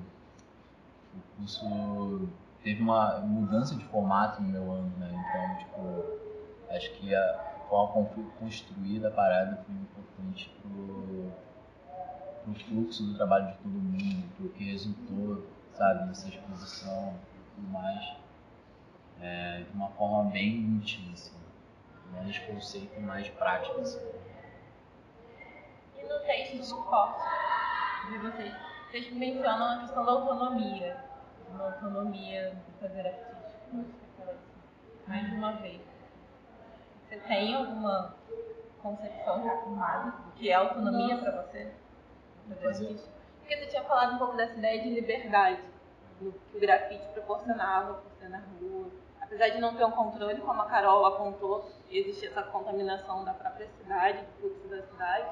[1.15, 2.29] o curso
[2.63, 5.09] teve uma mudança de formato no meu ano, né?
[5.09, 11.31] Então, tipo, acho que a forma construída a parada foi importante pro,
[12.43, 17.67] pro fluxo do trabalho de todo mundo, pro que resultou, sabe, nessa exposição e tudo
[17.69, 18.15] mais,
[19.21, 21.37] é, de uma forma bem íntima, assim,
[22.13, 23.99] menos conceito, mais prática, assim.
[25.97, 27.21] E no texto do corte
[28.11, 28.53] de vocês,
[28.89, 31.09] vocês mencionam a questão da autonomia
[31.53, 33.85] uma autonomia do fazer artístico,
[35.07, 35.81] mais de uma vez.
[37.07, 38.15] Você tem alguma
[38.81, 41.71] concepção já formada do que é autonomia para você?
[42.55, 45.61] Porque você tinha falado um pouco dessa ideia de liberdade,
[46.19, 48.89] do que o grafite proporcionava por ser na rua.
[49.21, 53.67] Apesar de não ter um controle, como a Carol apontou, existe essa contaminação da própria
[53.77, 55.29] cidade, do fluxo da cidade.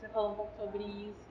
[0.00, 1.30] Você falou um pouco sobre isso.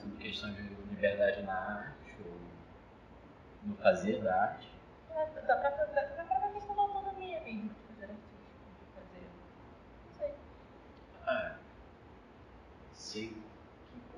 [0.00, 4.72] Sobre questão de liberdade na arte, ou no fazer da arte.
[5.10, 9.28] É, da própria, da própria questão da autonomia mesmo, de fazer artístico, de fazer.
[10.06, 10.34] Não sei.
[11.26, 11.53] Ah,
[13.14, 13.36] sei que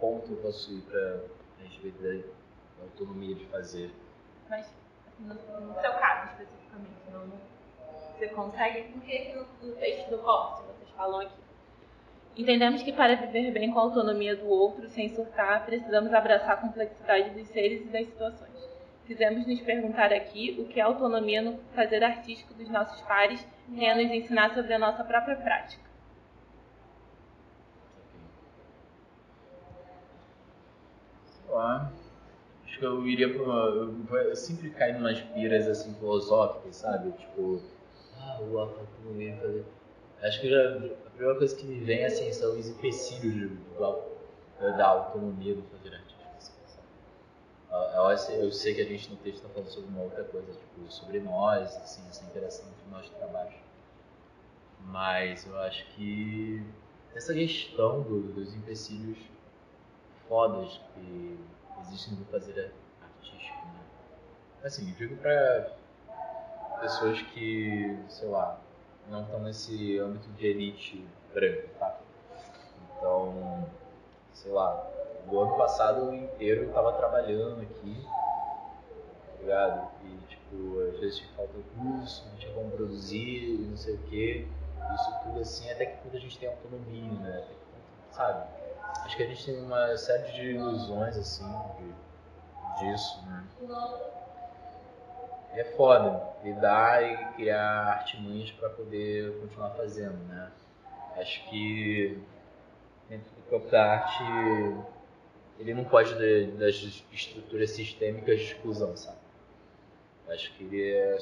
[0.01, 1.21] ponto eu posso ir para
[1.61, 3.91] a respeito da autonomia de fazer.
[4.49, 4.73] Mas,
[5.19, 7.31] no, no seu caso especificamente, não,
[8.15, 8.93] você consegue?
[8.93, 11.47] Por que no, no texto do corte vocês falam aqui?
[12.37, 16.57] Entendemos que para viver bem com a autonomia do outro, sem surtar, precisamos abraçar a
[16.57, 18.69] complexidade dos seres e das situações.
[19.07, 23.91] Quisemos nos perguntar aqui o que é autonomia no fazer artístico dos nossos pares tem
[23.91, 25.86] a nos ensinar sobre a nossa própria prática.
[31.57, 31.91] Lá.
[32.65, 34.15] Acho que eu iria para uma.
[34.19, 37.13] Eu sempre umas piras assim filosóficas, sabe?
[37.13, 37.63] Tipo,
[38.19, 39.65] ah, o autonomia fazer
[40.23, 40.77] Acho que já,
[41.07, 43.51] a primeira coisa que me vem assim, são os empecilhos
[44.59, 46.17] da autonomia do fazer artístico.
[48.13, 50.91] Assim, eu sei que a gente no texto está falando sobre uma outra coisa, tipo,
[50.91, 53.55] sobre nós, assim, essa interação entre nós trabalhos.
[54.81, 56.63] Mas eu acho que
[57.15, 59.19] essa questão do, dos empecilhos
[60.29, 61.39] fodas que
[61.83, 62.73] existem no fazer
[63.03, 63.81] artístico, né?
[64.65, 65.73] Assim, eu digo para
[66.81, 68.59] pessoas que, sei lá,
[69.09, 71.99] não estão nesse âmbito de elite branca, tá?
[72.97, 73.67] Então,
[74.33, 74.87] sei lá,
[75.29, 79.89] o ano passado inteiro eu tava trabalhando aqui, tá ligado?
[80.05, 84.47] E, tipo, às vezes falta curso, não tinha como produzir, não sei o quê.
[84.95, 87.45] Isso tudo assim, até que quando a gente tem autonomia, né?
[88.11, 88.47] Sabe?
[89.05, 91.47] Acho que a gente tem uma série de ilusões, assim,
[91.79, 93.45] de, disso, né?
[95.57, 100.51] é foda lidar e criar artimanhas para poder continuar fazendo, né?
[101.17, 102.19] Acho que
[103.09, 104.23] dentro do campo da arte
[105.59, 106.15] ele não pode
[106.59, 106.75] das
[107.11, 109.17] estruturas sistêmicas de exclusão, sabe?
[110.29, 111.19] Acho que ele é,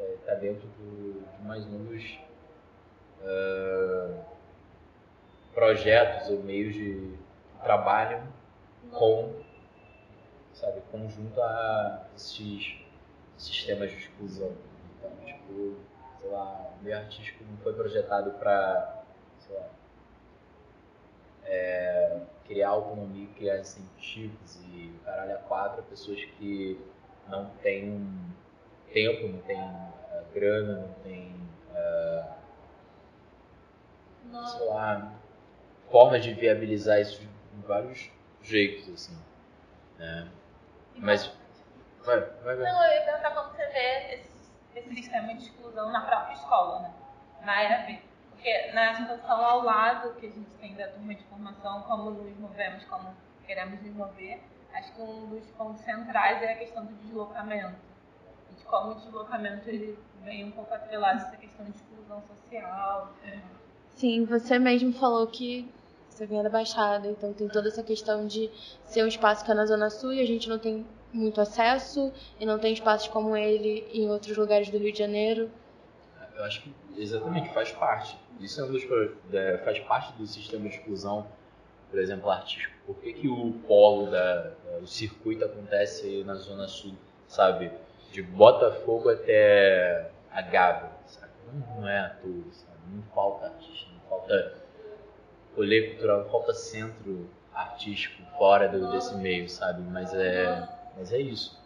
[0.00, 2.18] é, tá dentro do, de mais novos
[3.20, 4.24] uh,
[5.58, 7.18] projetos ou meios de que
[7.64, 8.22] trabalham
[8.92, 9.34] com,
[10.54, 12.78] sabe, conjunto a esses
[13.36, 14.52] sistemas de exclusão.
[14.96, 15.74] Então, tipo,
[16.20, 19.02] sei lá, o meio artístico não foi projetado para,
[19.40, 19.66] sei lá,
[21.44, 26.80] é, criar autonomia, criar incentivos e o caralho a quatro pessoas que
[27.26, 28.08] não têm
[28.92, 31.34] tempo, não têm uh, grana, não têm,
[31.72, 32.24] uh,
[34.46, 35.18] sei lá,
[35.90, 37.28] formas de viabilizar isso de
[37.66, 38.10] vários
[38.42, 39.18] jeitos, assim,
[39.98, 40.28] né?
[40.96, 41.30] Mas
[42.08, 42.72] Vai, vai, vai.
[42.72, 44.30] Não, eu ia perguntar como você vê esse,
[44.76, 46.94] esse sistema de exclusão na própria escola, né?
[47.44, 48.00] Na ERAB.
[48.30, 52.36] Porque na situação ao lado que a gente tem da turma de formação, como nos
[52.38, 53.14] movemos, como
[53.46, 54.40] queremos nos mover,
[54.72, 57.76] acho que um dos pontos centrais é a questão do deslocamento.
[58.50, 62.22] E de como o deslocamento ele vem um pouco atrelado a essa questão de exclusão
[62.22, 63.12] social.
[63.96, 65.70] Sim, você mesmo falou que
[66.18, 68.50] você vem da Baixada, então tem toda essa questão de
[68.84, 72.12] ser um espaço que é na Zona Sul e a gente não tem muito acesso
[72.40, 75.48] e não tem espaços como ele em outros lugares do Rio de Janeiro.
[76.36, 78.18] Eu acho que exatamente faz parte.
[78.40, 78.82] Isso é um dos
[79.32, 81.24] é, faz parte do sistema de exclusão,
[81.88, 82.74] por exemplo, artístico.
[82.84, 84.52] Por que, que o polo da,
[84.82, 86.94] o circuito acontece na Zona Sul,
[87.28, 87.70] sabe?
[88.10, 91.32] De Botafogo até a Gávea, sabe?
[91.52, 92.78] Não, é à toa, sabe?
[92.92, 94.67] Não falta artista, não falta
[95.58, 99.82] rolê cultural, falta centro artístico fora do, desse meio, sabe?
[99.82, 101.58] Mas é, mas é isso.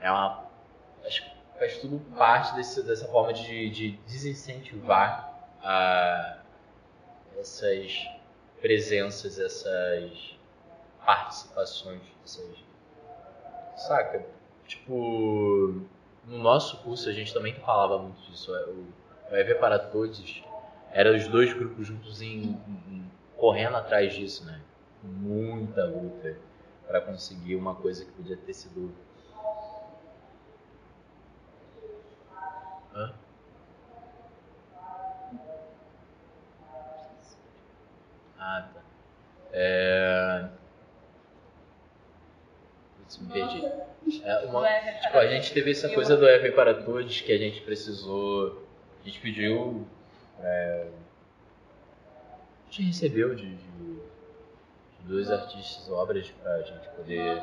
[0.00, 0.44] É uma,
[1.06, 6.38] acho que faz tudo parte desse, dessa forma de, de desincentivar a,
[7.38, 8.08] essas
[8.60, 10.36] presenças, essas
[11.04, 12.56] participações, essas,
[13.76, 14.26] saca?
[14.66, 15.82] Tipo,
[16.26, 18.54] no nosso curso a gente também falava muito disso.
[18.56, 18.86] É, o,
[19.30, 20.42] o EV para Todos
[20.92, 23.10] eram os dois grupos juntos em, em,
[23.42, 24.60] correndo atrás disso, né?
[25.02, 26.36] Muita luta
[26.86, 28.94] para conseguir uma coisa que podia ter sido.
[32.94, 33.12] Hã?
[38.38, 38.80] Ah, tá.
[39.52, 40.48] É...
[42.98, 43.66] Putz, me perdi.
[44.22, 44.68] É uma...
[44.68, 48.64] tipo, a gente teve essa coisa do EV para todos que a gente precisou.
[49.00, 49.84] A gente pediu
[50.38, 50.86] é,
[52.72, 54.00] gente recebeu de, de,
[54.96, 57.42] de dois artistas obras para a gente poder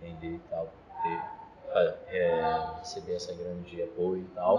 [0.00, 0.72] vender e tal,
[1.02, 4.56] ter, é, receber essa grana de apoio e tal.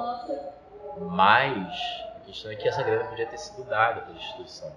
[1.00, 1.76] Mas
[2.16, 4.76] a questão é que essa grana podia ter sido dada pela instituição.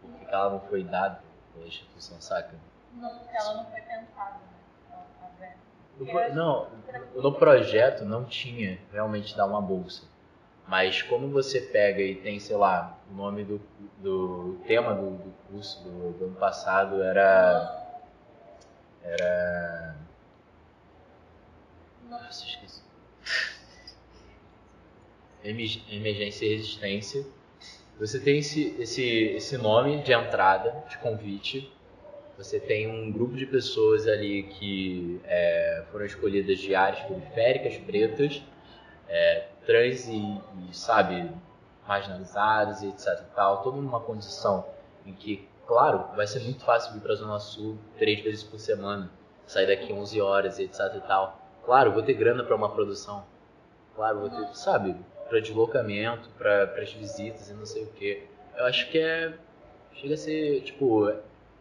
[0.00, 1.20] Por que ela não foi dada
[1.52, 2.54] pela instituição, saca?
[2.94, 4.38] Não, porque ela não foi pensada,
[5.38, 5.56] né?
[5.98, 6.70] No, não,
[7.16, 10.09] no projeto não tinha realmente dar uma bolsa.
[10.70, 13.60] Mas como você pega e tem, sei lá, o nome do,
[13.98, 17.98] do tema do, do curso do, do, ano passado era.
[19.02, 19.96] Era.
[22.08, 22.82] Nossa, esqueci.
[25.42, 27.26] Emergência e resistência.
[27.98, 31.68] Você tem esse, esse, esse nome de entrada, de convite.
[32.38, 38.40] Você tem um grupo de pessoas ali que é, foram escolhidas de áreas periféricas, pretas,
[39.08, 40.18] é, trans e,
[40.68, 41.30] e, sabe,
[41.86, 44.66] marginalizados e etc e tal, toda numa condição
[45.06, 48.58] em que, claro, vai ser muito fácil vir para a Zona Sul três vezes por
[48.58, 49.08] semana,
[49.46, 51.40] sair daqui 11 horas e etc e tal.
[51.64, 53.24] Claro, vou ter grana para uma produção.
[53.94, 54.96] Claro, vou ter, sabe,
[55.28, 58.26] para deslocamento, para as visitas e não sei o que.
[58.56, 59.32] Eu acho que é
[59.94, 61.08] chega a ser, tipo,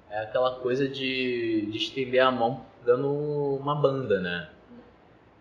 [0.10, 3.14] é aquela coisa de, de estender a mão dando
[3.58, 4.50] uma banda, né?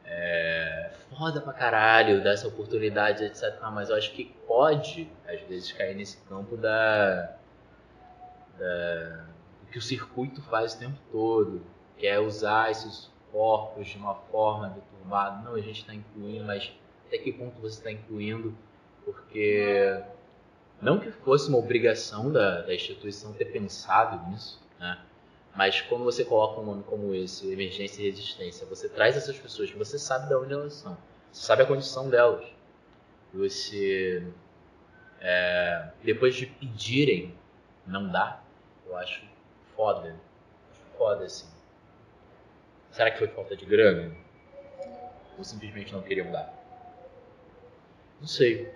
[0.05, 0.88] É,
[1.19, 3.59] foda pra caralho, dar essa oportunidade, etc.
[3.73, 7.35] Mas eu acho que pode, às vezes, cair nesse campo da,
[8.59, 9.27] da
[9.61, 11.61] do que o circuito faz o tempo todo,
[11.97, 15.43] que é usar esses corpos de uma forma deturpada.
[15.43, 16.73] Não, a gente está incluindo, mas
[17.07, 18.57] até que ponto você está incluindo?
[19.05, 20.03] Porque
[20.81, 24.99] não que fosse uma obrigação da, da instituição ter pensado nisso, né?
[25.57, 29.71] Mas quando você coloca um nome como esse, emergência e resistência, você traz essas pessoas
[29.73, 30.97] você sabe de onde elas são,
[31.33, 32.47] sabe a condição delas.
[33.33, 34.26] Você,
[35.20, 37.35] é, depois de pedirem,
[37.87, 38.43] não dá,
[38.87, 39.22] eu acho
[39.76, 40.16] foda.
[40.70, 41.49] Acho foda assim.
[42.91, 44.14] Será que foi falta de grana?
[45.37, 46.53] Ou simplesmente não queriam dar?
[48.20, 48.72] Não sei.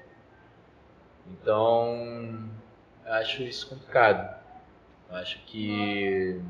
[1.26, 2.48] Então,
[3.04, 4.40] eu acho isso complicado.
[5.08, 6.40] Eu acho que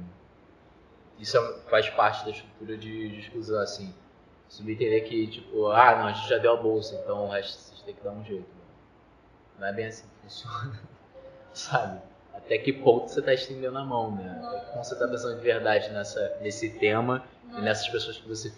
[1.19, 3.95] isso é, faz parte da estrutura de, de exclusão, assim.
[4.53, 7.81] Subentender que, tipo, ah, não, a gente já deu a bolsa, então o resto vocês
[7.81, 8.45] têm que dar um jeito.
[9.59, 10.79] Não é bem assim que funciona,
[11.55, 12.03] sabe?
[12.35, 14.43] Até que ponto você está estendendo a mão, né?
[14.45, 17.25] Até que ponto você está pensando de verdade nessa, nesse tema
[17.57, 18.53] e nessas pessoas que você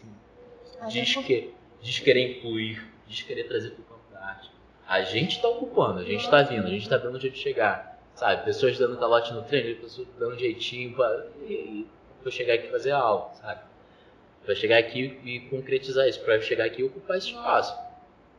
[0.89, 4.51] diz, que, diz querer incluir, diz querer trazer para o campo da arte.
[4.89, 7.41] A gente está ocupando, a gente está vindo, a gente está dando um jeito de
[7.41, 8.45] chegar, sabe?
[8.45, 11.29] Pessoas dando calote no treino, pessoas dando um jeitinho para
[12.21, 13.61] para chegar aqui e fazer a aula, sabe?
[14.45, 17.75] Para chegar aqui e concretizar isso, para chegar aqui e ocupar esse espaço.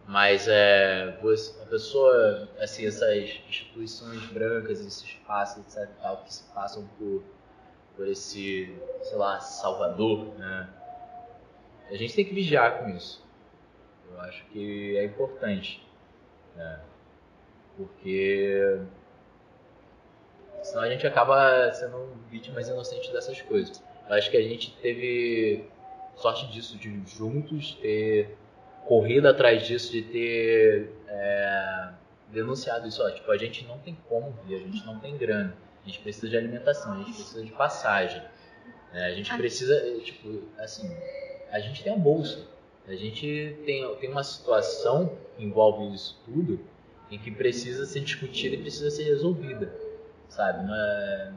[0.08, 3.18] Mas é, a pessoa, assim, essas
[3.50, 7.24] instituições brancas, esses espaços, etc, tal, que se passam por,
[7.96, 10.70] por esse, sei lá, Salvador, né?
[11.90, 13.24] A gente tem que vigiar com isso.
[14.12, 15.84] Eu acho que é importante,
[16.56, 16.80] né?
[17.76, 18.80] Porque
[20.62, 23.84] senão a gente acaba sendo vítimas inocentes dessas coisas.
[24.08, 25.68] Eu acho que a gente teve
[26.16, 28.38] sorte disso, de juntos ter
[28.86, 31.90] corrido atrás disso, de ter é,
[32.30, 33.04] denunciado isso.
[33.04, 36.00] Ó, tipo, a gente não tem como vir, a gente não tem grana, a gente
[36.00, 38.22] precisa de alimentação, a gente precisa de passagem.
[38.94, 39.06] Né?
[39.06, 40.90] A gente precisa, tipo, assim,
[41.52, 42.48] a gente tem a bolsa.
[42.88, 46.60] A gente tem, tem uma situação que envolve isso tudo
[47.10, 49.74] em que precisa ser discutida e precisa ser resolvida,
[50.30, 50.66] sabe?
[50.66, 51.32] Não é...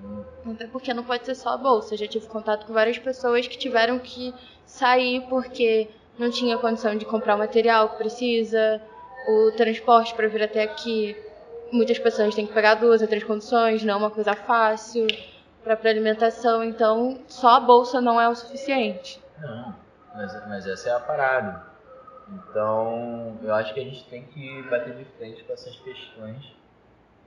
[0.53, 1.95] Até porque não pode ser só a bolsa.
[1.95, 4.34] Eu já tive contato com várias pessoas que tiveram que
[4.64, 8.82] sair porque não tinha condição de comprar o material que precisa,
[9.28, 11.16] o transporte para vir até aqui.
[11.72, 15.07] Muitas pessoas têm que pegar duas ou três condições, não é uma coisa fácil
[15.62, 19.20] para alimentação, então só a bolsa não é o suficiente.
[19.39, 19.74] Não,
[20.14, 21.68] mas, mas essa é a parada.
[22.30, 26.58] Então, eu acho que a gente tem que bater de frente com essas questões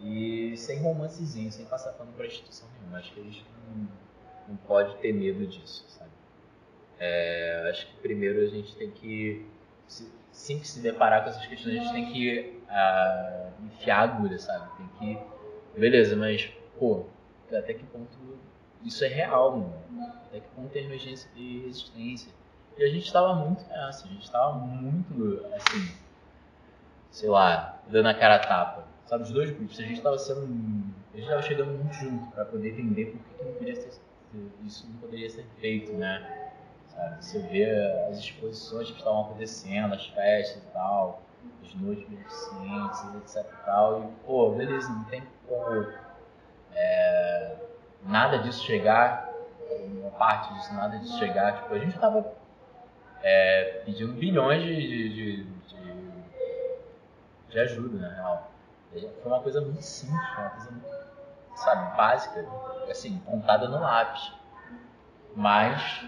[0.04, 2.98] e sem romancezinho, sem passar pano para instituição nenhuma.
[2.98, 3.88] Acho que a gente não,
[4.50, 6.12] não pode ter medo disso, sabe?
[7.00, 9.46] É, acho que primeiro a gente tem que,
[10.32, 14.70] sim que se deparar com essas questões, a gente tem que uh, enfiar agulha, sabe?
[14.78, 17.06] Tem que, beleza, mas, pô,
[17.52, 18.18] até que ponto
[18.84, 20.14] isso é real, mano?
[20.26, 22.32] Até que ponto tem emergência e resistência?
[22.78, 25.96] E a gente estava muito nessa, a gente estava muito, assim,
[27.12, 28.91] sei lá, dando a cara a tapa.
[29.12, 30.48] Sabe, os dois grupos, a gente estava sendo.
[31.14, 34.02] A gente chegando muito junto para poder entender por que não podia ser,
[34.66, 36.54] isso não poderia ser feito, né?
[36.88, 37.70] Sabe, você vê
[38.10, 41.22] as exposições que estavam acontecendo, as festas e tal,
[41.62, 45.92] as noites beneficentes, etc e tal, e, pô, beleza, não tem como
[46.74, 47.58] é,
[48.06, 49.30] nada disso chegar,
[49.88, 52.34] uma parte disso, nada disso chegar, tipo, a gente estava
[53.22, 55.48] é, pedindo bilhões de, de, de,
[57.50, 58.52] de, ajuda, na real.
[58.92, 60.72] Foi uma coisa muito simples, uma coisa
[61.56, 62.46] sabe, básica,
[62.90, 64.34] assim, contada no lápis.
[65.36, 66.06] Mas,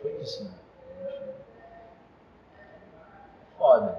[0.00, 0.50] foi isso, né?
[3.58, 3.98] Foda.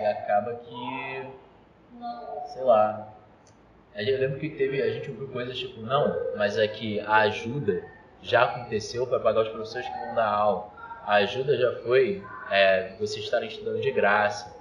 [0.00, 1.30] E acaba que,
[2.52, 3.08] sei lá,
[3.94, 7.84] eu lembro que teve, a gente ouviu coisas tipo, não, mas é que a ajuda
[8.22, 10.70] já aconteceu para pagar os professores que vão dar aula.
[11.04, 14.59] A ajuda já foi é, vocês estarem estudando de graça.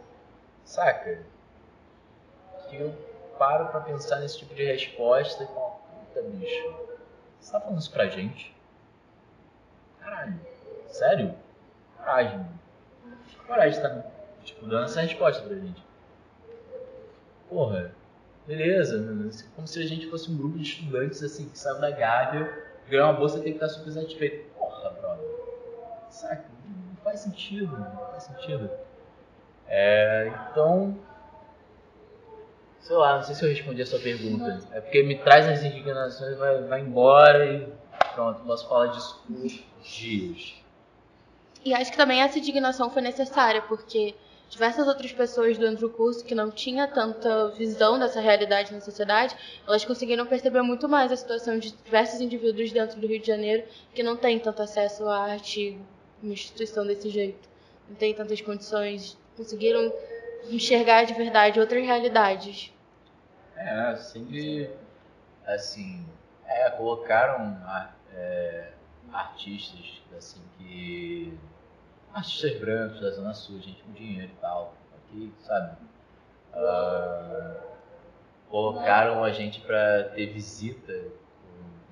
[0.70, 1.24] Saca?
[2.70, 2.94] Que eu
[3.40, 6.76] paro para pensar nesse tipo de resposta e falo, puta bicho,
[7.40, 8.56] você tá falando isso pra gente?
[10.00, 10.40] Caralho,
[10.90, 11.34] sério?
[11.98, 12.60] Coragem, mano.
[13.48, 14.04] Coragem tá,
[14.44, 15.84] tipo, dando essa resposta pra gente.
[17.50, 17.92] Porra,
[18.46, 19.04] beleza,
[19.56, 23.06] como se a gente fosse um grupo de estudantes assim, que saiu da Gávea ganhar
[23.06, 24.48] uma bolsa tem que estar super satisfeito.
[24.54, 25.26] Porra, brother.
[26.12, 26.46] Saca?
[26.68, 28.70] Não faz sentido, não faz sentido.
[29.70, 30.98] É, então,
[32.82, 34.60] sei lá, não sei se eu respondi a sua pergunta.
[34.72, 37.68] É porque me traz as indignações, vai, vai embora e
[38.16, 40.56] pronto, posso falar disso por dias.
[41.64, 44.16] E acho que também essa indignação foi necessária, porque
[44.50, 49.36] diversas outras pessoas dentro do curso que não tinha tanta visão dessa realidade na sociedade,
[49.68, 53.64] elas conseguiram perceber muito mais a situação de diversos indivíduos dentro do Rio de Janeiro
[53.94, 55.78] que não têm tanto acesso à arte,
[56.24, 57.48] uma instituição desse jeito,
[57.88, 59.94] não têm tantas condições, conseguiram
[60.52, 62.74] enxergar de verdade outras realidades.
[63.56, 64.70] É, sempre
[65.46, 66.06] assim,
[66.46, 67.58] é, colocaram
[68.14, 68.74] é,
[69.14, 71.38] artistas assim que
[72.14, 75.78] artistas brancos da Zona Sul, gente com dinheiro e tal, aqui, sabe?
[76.54, 77.62] Uh,
[78.50, 80.94] colocaram a gente para ter visita,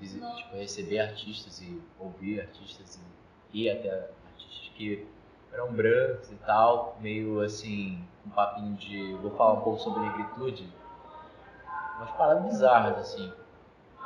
[0.01, 2.99] tipo, receber artistas e ouvir artistas
[3.53, 5.07] e ir até artistas que
[5.57, 9.13] eram brancos e tal, meio assim, um papinho de.
[9.15, 10.67] Vou falar um pouco sobre negritude,
[11.97, 13.31] umas paradas bizarras assim.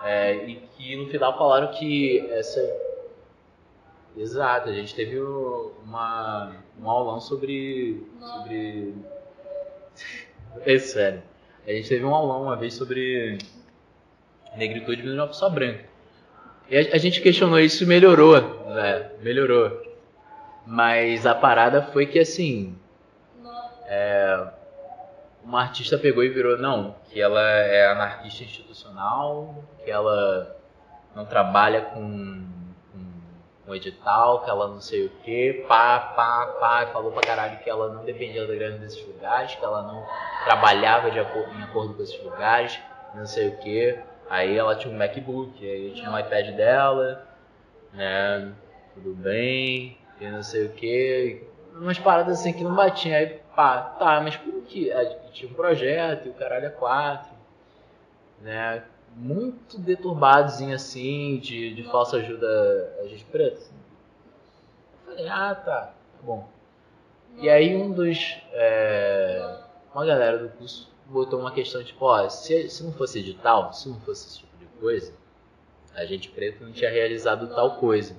[0.03, 2.59] É, e que no final falaram que essa
[4.17, 8.03] Exato, a gente teve uma, um aulão sobre.
[8.19, 8.93] sobre.
[10.65, 11.23] É sério.
[11.65, 13.37] A gente teve um aulão uma vez sobre
[14.57, 15.85] negritude de uma pessoa branca.
[16.69, 19.11] E a, a, gente questionou isso e melhorou, né?
[19.21, 19.81] Melhorou.
[20.66, 22.78] Mas a parada foi que assim.
[23.86, 24.47] É,
[25.43, 30.55] uma artista pegou e virou, não, que ela é anarquista institucional, que ela
[31.14, 32.41] não trabalha com
[33.68, 37.70] um edital, que ela não sei o que, pá, pá, pá, falou pra caralho que
[37.70, 40.05] ela não dependia da grana desses lugares, que ela não
[40.45, 42.80] trabalhava de acordo, em acordo com esses lugares,
[43.16, 43.97] não sei o que.
[44.30, 47.28] Aí ela tinha um MacBook, aí tinha um iPad dela,
[47.93, 48.51] né,
[48.93, 51.43] tudo bem, e não sei o que.
[51.74, 53.15] Umas paradas assim que não batiam.
[53.17, 54.91] Aí, pá, tá, mas por que?
[55.34, 57.32] Tinha um projeto e o caralho é quatro.
[58.39, 58.84] né?
[59.15, 63.57] Muito deturbados assim, de, de falsa ajuda a gente preta.
[63.57, 63.74] Assim.
[65.07, 66.47] Eu falei, ah tá, tá bom.
[67.38, 68.38] E aí um dos.
[68.53, 69.57] É,
[69.93, 73.89] uma galera do curso botou uma questão tipo, ó, se, se não fosse edital, se
[73.89, 75.13] não fosse esse tipo de coisa,
[75.93, 78.15] a gente preto não tinha realizado tal coisa.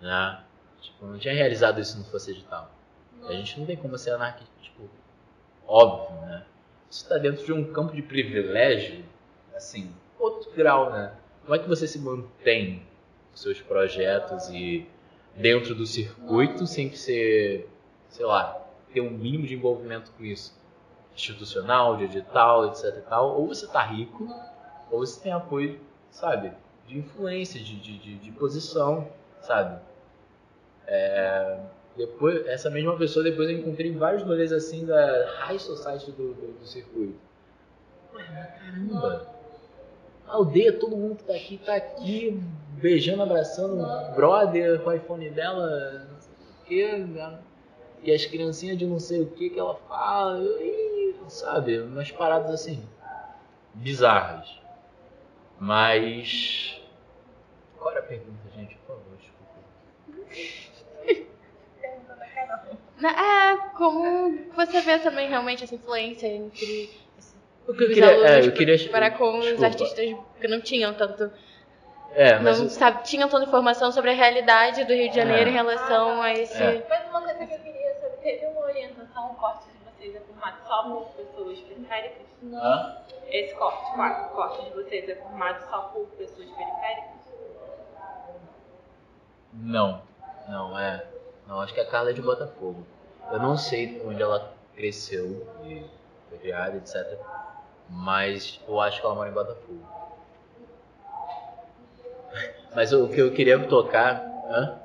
[0.00, 0.43] Né?
[0.84, 2.70] Tipo, não tinha realizado isso se não fosse edital.
[3.26, 4.82] A gente não tem como ser anarquista, tipo,
[5.66, 6.44] óbvio, né?
[6.90, 9.02] Isso está dentro de um campo de privilégio,
[9.56, 11.14] assim, outro grau, né?
[11.42, 12.86] Como é que você se mantém
[13.32, 14.86] os seus projetos e
[15.34, 17.66] dentro do circuito sem que você,
[18.08, 18.62] sei lá,
[18.92, 20.54] ter um mínimo de envolvimento com isso?
[21.14, 23.40] Institucional, de edital, etc e tal.
[23.40, 24.28] Ou você tá rico,
[24.90, 25.80] ou você tem apoio,
[26.10, 26.52] sabe?
[26.86, 29.08] De influência, de, de, de, de posição,
[29.40, 29.80] sabe?
[30.86, 31.58] É,
[31.96, 36.52] depois, essa mesma pessoa, depois eu encontrei vários rolês assim da high society do, do,
[36.58, 37.18] do circuito.
[38.12, 39.26] Caramba!
[40.26, 42.40] A aldeia, todo mundo que tá aqui, tá aqui,
[42.80, 47.04] beijando, abraçando brother com o iPhone dela, não sei o que,
[48.02, 51.80] e as criancinhas de não sei o que que ela fala, e, sabe?
[51.80, 52.82] Umas paradas assim,
[53.74, 54.60] bizarras.
[55.58, 56.80] Mas.
[57.86, 58.76] Era a pergunta, gente?
[58.76, 59.54] Por favor, desculpa.
[63.08, 66.90] É, como você vê também realmente essa influência entre
[67.66, 69.56] o que eu queria, alunos é, eu queria, para com desculpa.
[69.56, 71.30] os artistas que não tinham tanto.
[72.12, 72.70] É, mas não eu...
[72.70, 75.52] sabe, tinham tanta informação sobre a realidade do Rio de Janeiro é.
[75.52, 76.62] em relação a esse.
[76.62, 76.86] É.
[76.88, 80.20] Mas uma coisa que eu queria saber, teve uma orientação, um corte de vocês é
[80.20, 82.26] formado só por pessoas periféricas?
[82.42, 83.04] Não.
[83.28, 87.14] Esse corte, o corte de vocês é formado só por pessoas periféricas?
[89.54, 90.02] Não,
[90.48, 91.06] não, é.
[91.46, 92.86] Não, acho que a Carla é de Botafogo.
[93.30, 95.84] Eu não sei onde ela cresceu e
[96.28, 97.18] foi criada, etc.
[97.88, 99.82] Mas eu acho que ela mora em Botafogo.
[102.74, 104.24] Mas o que eu queria tocar.
[104.48, 104.78] Hã?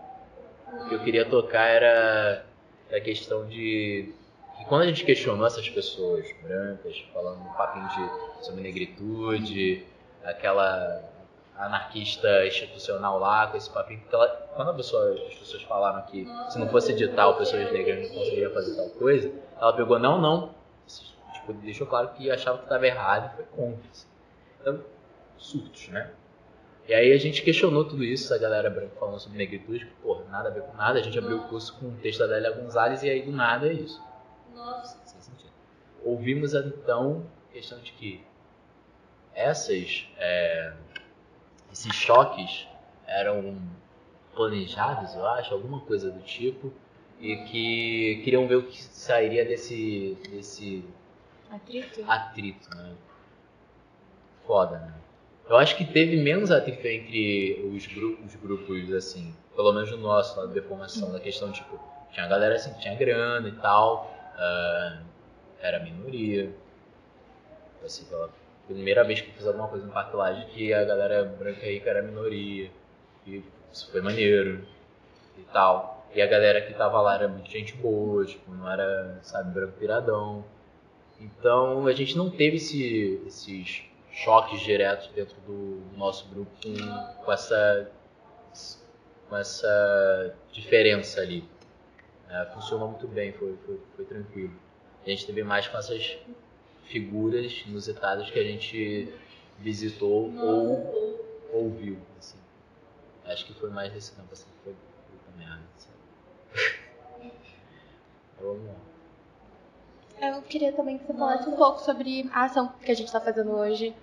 [0.85, 2.45] O que eu queria tocar era
[2.91, 4.13] a questão de.
[4.57, 9.85] que quando a gente questionou essas pessoas brancas, falando um papinho de, sobre negritude,
[10.23, 11.08] aquela
[11.59, 16.25] anarquista institucional lá, com esse papinho, porque ela, quando a pessoa, as pessoas falaram que
[16.49, 20.55] se não fosse edital, pessoas negras não conseguiriam fazer tal coisa, ela pegou, não, não,
[21.33, 23.89] tipo, deixou claro que achava que estava errado e foi contra.
[23.91, 24.07] Assim.
[24.61, 24.83] Então,
[25.37, 26.11] surtos, né?
[26.87, 30.49] E aí a gente questionou tudo isso, a galera branca falando sobre negritude, porra, nada
[30.49, 33.03] a ver com nada, a gente abriu o curso com o texto da Adélia Gonzalez
[33.03, 34.01] e aí do nada é isso.
[34.55, 34.97] Nossa.
[35.05, 35.51] Sem sentido.
[36.03, 38.23] Ouvimos então a questão de que
[39.35, 40.07] essas...
[40.17, 40.73] É,
[41.71, 42.67] esses choques
[43.07, 43.57] eram
[44.33, 46.71] planejados, eu acho, alguma coisa do tipo,
[47.19, 50.85] e que queriam ver o que sairia desse, desse
[51.51, 52.03] atrito.
[52.07, 52.95] atrito, né?
[54.45, 54.93] Foda, né?
[55.49, 59.97] Eu acho que teve menos atrito entre os grupos, os grupos assim, pelo menos no
[59.97, 61.79] nosso, na deformação, da questão, tipo,
[62.11, 65.03] tinha galera assim que tinha grana e tal, uh,
[65.59, 66.53] era minoria,
[67.83, 68.29] assim, pela
[68.73, 72.01] primeira vez que eu fiz alguma coisa no Parque que a galera branca rica era
[72.01, 72.71] minoria.
[73.25, 74.65] E isso foi maneiro
[75.37, 76.07] e tal.
[76.13, 79.73] E a galera que tava lá era muito gente boa, tipo, não era, sabe, branco
[79.73, 80.43] piradão.
[81.19, 87.31] Então a gente não teve esse, esses choques diretos dentro do nosso grupo com, com
[87.31, 87.91] essa
[89.27, 91.47] com essa diferença ali.
[92.29, 94.53] É, funcionou muito bem, foi, foi, foi tranquilo.
[95.05, 96.17] A gente teve mais com essas
[96.89, 99.13] figuras inusitadas que a gente
[99.59, 101.19] visitou ou
[101.53, 101.97] ouviu.
[102.17, 102.37] Assim.
[103.25, 105.61] Acho que foi mais desse campo assim, foi puta merda.
[105.77, 107.31] Assim.
[108.41, 108.75] Vamos lá.
[110.21, 113.21] Eu queria também que você falasse um pouco sobre a ação que a gente está
[113.21, 113.95] fazendo hoje.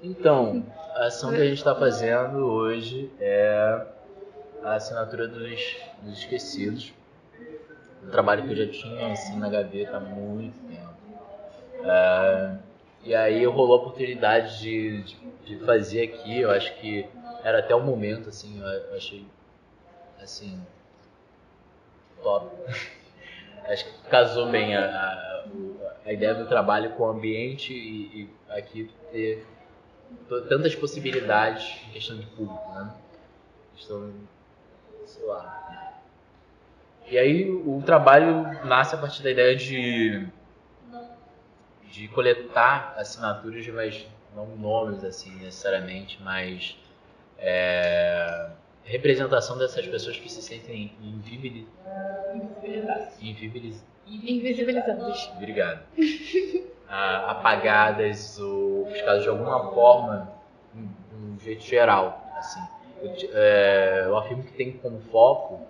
[0.00, 0.64] Então,
[0.94, 3.86] a ação que a gente está fazendo hoje é
[4.62, 6.92] a assinatura dos, dos esquecidos.
[8.04, 10.67] Um trabalho que eu já tinha assim na gaveta há muito
[11.84, 12.58] é,
[13.04, 17.06] e aí rolou a oportunidade de, de, de, fazer aqui, eu acho que
[17.42, 19.24] era até o momento, assim, eu achei,
[20.20, 20.60] assim,
[22.22, 22.50] top.
[23.66, 25.44] acho que casou bem a, a,
[26.06, 29.46] a, ideia do trabalho com o ambiente e, e aqui ter
[30.48, 32.94] tantas possibilidades em questão de público, né?
[33.76, 34.12] Questão,
[35.04, 36.00] sei lá.
[37.06, 40.28] E aí o trabalho nasce a partir da ideia de
[41.98, 46.78] de coletar assinaturas, mas não nomes assim necessariamente, mas
[47.36, 48.50] é,
[48.84, 53.20] representação dessas pessoas que se sentem invisibilizadas.
[54.06, 55.28] Invisibilizadas.
[55.36, 55.80] Obrigado.
[56.88, 60.32] ah, apagadas ou buscadas de alguma forma,
[60.72, 62.24] de um jeito geral.
[62.36, 62.60] Assim.
[63.32, 65.66] É, eu afirmo que tem como foco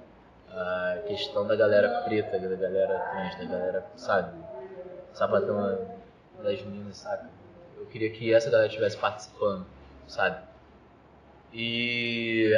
[0.51, 4.39] a questão da galera preta, da galera trans, da galera, sabe,
[5.15, 5.98] sapatão
[6.43, 7.29] das meninas, sabe?
[7.77, 9.67] Eu queria que essa galera estivesse participando,
[10.07, 10.43] sabe?
[11.53, 12.53] E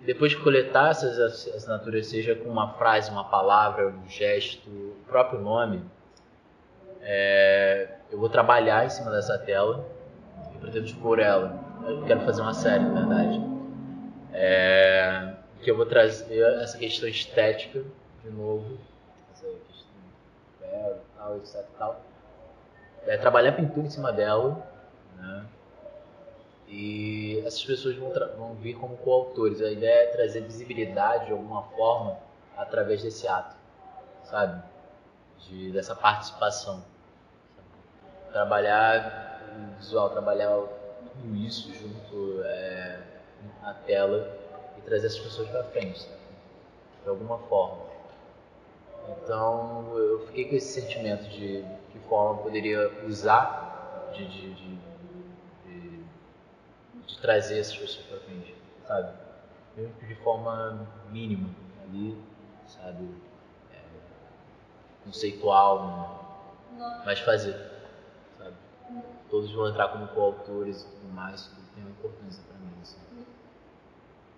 [0.00, 1.18] depois de coletar essas
[1.54, 5.82] assinaturas, seja com uma frase, uma palavra, um gesto, o próprio nome,
[7.00, 9.86] é, eu vou trabalhar em cima dessa tela
[10.54, 11.58] e pretendo expor ela.
[11.86, 13.40] Eu quero fazer uma série, na verdade.
[14.32, 17.82] É, que eu vou trazer essa questão estética
[18.22, 18.78] de novo,
[19.10, 19.50] essa questão
[20.60, 22.07] de tal, etc tal.
[23.08, 24.62] É, trabalhar pintura em cima dela,
[25.16, 25.46] né?
[26.68, 29.62] E essas pessoas vão, vão vir como coautores.
[29.62, 32.18] A ideia é trazer visibilidade de alguma forma
[32.54, 33.56] através desse ato,
[34.24, 34.62] sabe?
[35.38, 36.84] De, dessa participação.
[38.30, 40.54] Trabalhar o visual, trabalhar
[41.00, 43.00] tudo isso junto é,
[43.62, 44.30] na tela
[44.76, 46.18] e trazer essas pessoas para frente, sabe?
[47.04, 47.88] de alguma forma.
[49.08, 51.64] Então eu fiquei com esse sentimento de
[51.98, 54.78] que forma eu poderia usar de, de, de
[57.08, 58.54] de trazer essas pessoas para frente,
[58.86, 59.12] sabe?
[59.76, 61.48] Mesmo que de forma mínima
[61.82, 62.16] ali,
[62.66, 63.08] sabe?
[63.72, 63.80] É,
[65.04, 66.46] conceitual,
[67.04, 67.56] mas fazer,
[68.36, 68.54] sabe?
[69.30, 72.98] Todos vão entrar como coautores e tudo mais, tudo tem uma importância para mim, assim.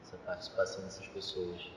[0.05, 1.71] Essa participação dessas pessoas.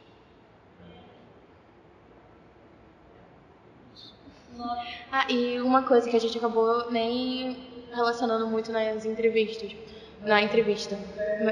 [5.11, 7.57] Ah, e uma coisa que a gente acabou nem
[7.93, 9.75] relacionando muito nas entrevistas
[10.25, 10.97] na entrevista,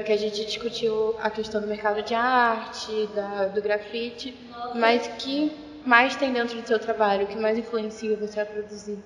[0.04, 4.34] que a gente discutiu a questão do mercado de arte, da, do grafite,
[4.74, 5.52] mas que
[5.84, 8.98] mais tem dentro do seu trabalho, que mais influencia você a produzir?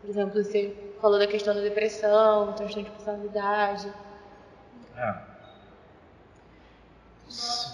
[0.00, 3.92] Por exemplo, você falou da questão da depressão, transtorno de personalidade.
[4.96, 5.14] É.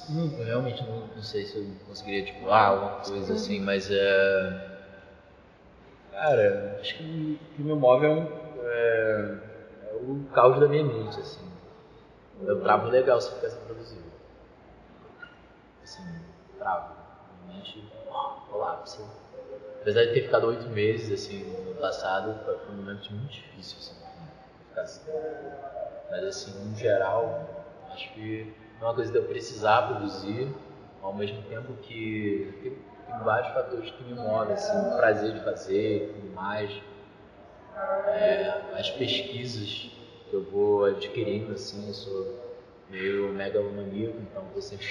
[0.08, 4.71] Não, realmente não, não, sei se eu conseguiria, tipo, ah, alguma coisa assim, mas é.
[6.12, 8.26] Cara, acho que o que me move é um.
[8.64, 9.34] É
[9.94, 11.40] o caos da minha mente, assim.
[12.40, 13.58] Eu travo legal se ficar sem.
[15.82, 16.02] Assim,
[16.58, 16.94] travo.
[17.46, 17.84] Minha mente
[18.50, 19.02] colapsa.
[19.80, 23.96] Apesar de ter ficado oito meses, assim, no passado, foi um momento muito difícil, assim,
[24.76, 25.10] assim.
[26.10, 27.40] Mas, assim, no geral,
[27.90, 30.48] acho que é uma coisa de eu precisar produzir,
[31.02, 32.76] ao mesmo tempo que
[33.24, 36.70] vários fatores que me movem, assim, o prazer de fazer, tudo mais
[38.08, 39.90] é, as pesquisas
[40.28, 42.54] que eu vou adquirindo, assim, eu sou
[42.90, 44.86] meio megalomaníaco, então estou sempre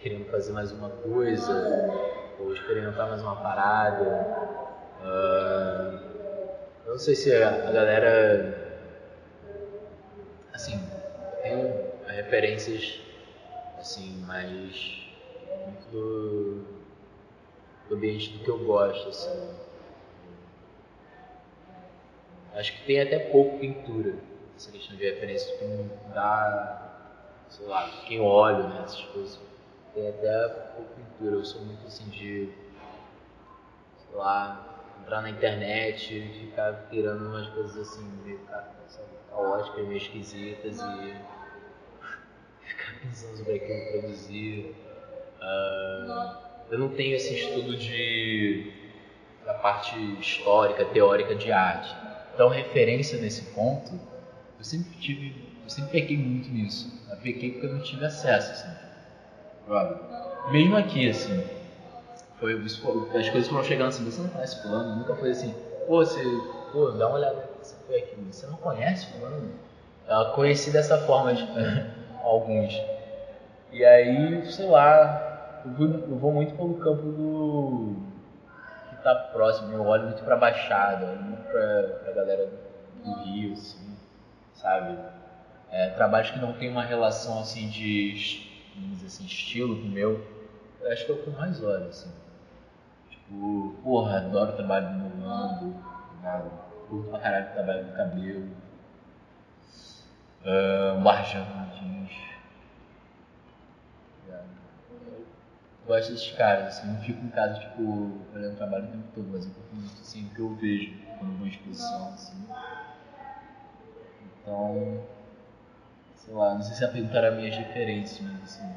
[0.00, 1.52] querendo fazer mais uma coisa,
[2.38, 4.54] ou experimentar mais uma parada.
[5.02, 6.14] Uh,
[6.86, 8.82] eu não sei se a, a galera,
[10.52, 10.80] assim,
[11.42, 11.74] tem
[12.06, 13.00] referências,
[13.78, 15.02] assim, mais
[15.66, 16.64] muito do,
[17.88, 19.64] do ambiente do que eu gosto, assim
[22.54, 24.14] Acho que tem até pouco pintura,
[24.56, 27.08] essa questão de referência que não dá,
[27.48, 29.40] sei lá, quem olha, né, essas coisas.
[29.92, 32.48] Tem até pouco pintura, eu sou muito assim de,
[33.98, 38.38] sei lá, entrar na internet e ficar tirando umas coisas assim meio
[39.30, 41.14] caóticas, meio esquisitas e
[42.62, 44.76] ficar pensando sobre aquilo produzir.
[45.40, 48.72] Uh, eu não tenho esse estudo de
[49.44, 51.94] da parte histórica, teórica de arte.
[52.34, 53.92] Então, referência nesse ponto,
[54.58, 56.90] eu sempre tive, eu sempre pequei muito nisso.
[57.10, 58.74] Eu pequei porque eu não tive acesso, assim.
[60.50, 61.42] Mesmo aqui, assim,
[62.38, 65.54] foi, as coisas foram chegando assim, você não conhece fulano, nunca foi assim,
[65.86, 66.22] pô, você,
[66.72, 69.50] pô, dá uma olhada, você foi aqui, você não conhece fulano?
[70.06, 71.46] Eu conheci dessa forma de,
[72.22, 72.78] alguns.
[73.72, 75.33] E aí, sei lá,
[75.64, 77.96] eu vou, eu vou muito pelo campo do
[79.04, 82.48] tá próximo, eu olho muito pra Baixada, olho muito pra, pra galera
[83.04, 83.94] do Rio, assim,
[84.54, 84.98] sabe?
[85.70, 88.14] É, trabalhos que não tem uma relação, assim, de,
[89.04, 90.24] assim, estilo com o meu,
[90.80, 92.10] eu acho que é o que eu mais olho, assim.
[93.10, 95.74] Tipo, porra, adoro o trabalho do meu Nando,
[96.88, 98.48] curto pra caralho o trabalho do cabelo,
[100.44, 101.00] uh, o
[105.86, 109.28] gosto desses caras, assim, não fico em casa, tipo, olhando o trabalho o tempo todo,
[109.32, 112.34] mas eu curto muito, assim, o que eu vejo quando vou em exposição, assim.
[114.42, 115.00] Então,
[116.16, 118.74] sei lá, não sei se a pergunta era minhas referências, mas, assim,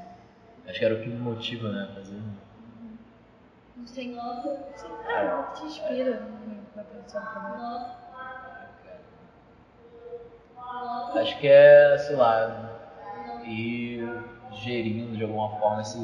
[0.68, 2.20] acho que era o que me motiva, né, a fazer.
[3.76, 6.22] Não sei, nossa, sei lá, o que te inspira
[6.76, 7.98] na produção também.
[11.22, 12.70] Acho que é, sei lá,
[13.44, 14.08] ir
[14.52, 15.98] gerindo de alguma forma esse,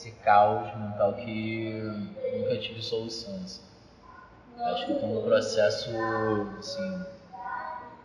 [0.00, 1.74] esse caos mental que
[2.38, 3.62] nunca tive soluções.
[4.58, 5.90] Acho que estou no processo,
[6.58, 7.04] assim,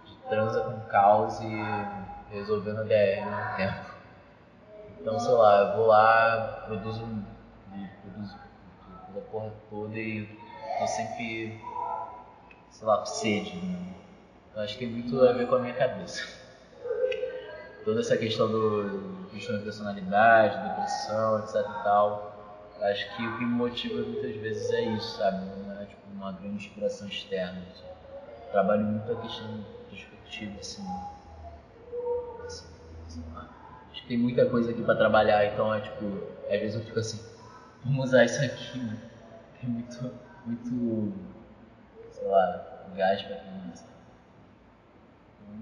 [0.06, 3.96] de transa com caos e resolvendo a DR no tempo.
[5.00, 7.00] Então, sei lá, eu vou lá, produzo,
[8.02, 8.36] produzo,
[8.84, 10.26] produzo a porra toda e
[10.78, 11.62] tô sempre,
[12.72, 13.56] sei lá, sede.
[13.56, 13.93] Né?
[14.54, 16.28] Eu acho que tem muito a ver com a minha cabeça.
[17.86, 22.33] Toda essa questão do questão de personalidade, depressão, etc e tal.
[22.81, 25.38] Acho que o que me motiva muitas vezes é isso, sabe?
[25.65, 27.61] Não é tipo uma grande inspiração externa.
[28.51, 29.47] Trabalho muito a questão
[29.89, 30.86] perspectiva, assim.
[32.45, 32.65] assim,
[33.07, 33.23] assim
[33.91, 36.05] acho que tem muita coisa aqui para trabalhar, então é tipo,
[36.49, 37.19] às vezes eu fico assim,
[37.83, 38.97] vamos usar isso aqui, né?
[39.59, 40.11] Tem muito,
[40.45, 41.13] muito,
[42.11, 42.61] sei lá,
[42.95, 43.86] gás pra criança.
[45.41, 45.59] Então,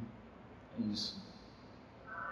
[0.80, 1.33] é isso.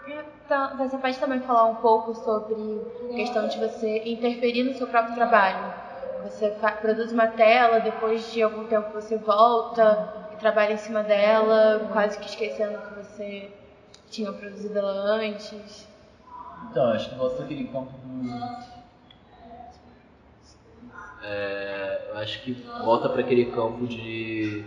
[0.08, 4.88] Então, você pode também falar um pouco sobre a questão de você interferir no seu
[4.88, 5.74] próprio trabalho.
[6.24, 11.90] Você produz uma tela, depois de algum tempo você volta e trabalha em cima dela,
[11.92, 13.52] quase que esquecendo que você
[14.10, 15.88] tinha produzido ela antes.
[16.70, 18.82] Então, acho que volta aquele campo do.
[21.24, 24.64] É, acho que volta para aquele campo de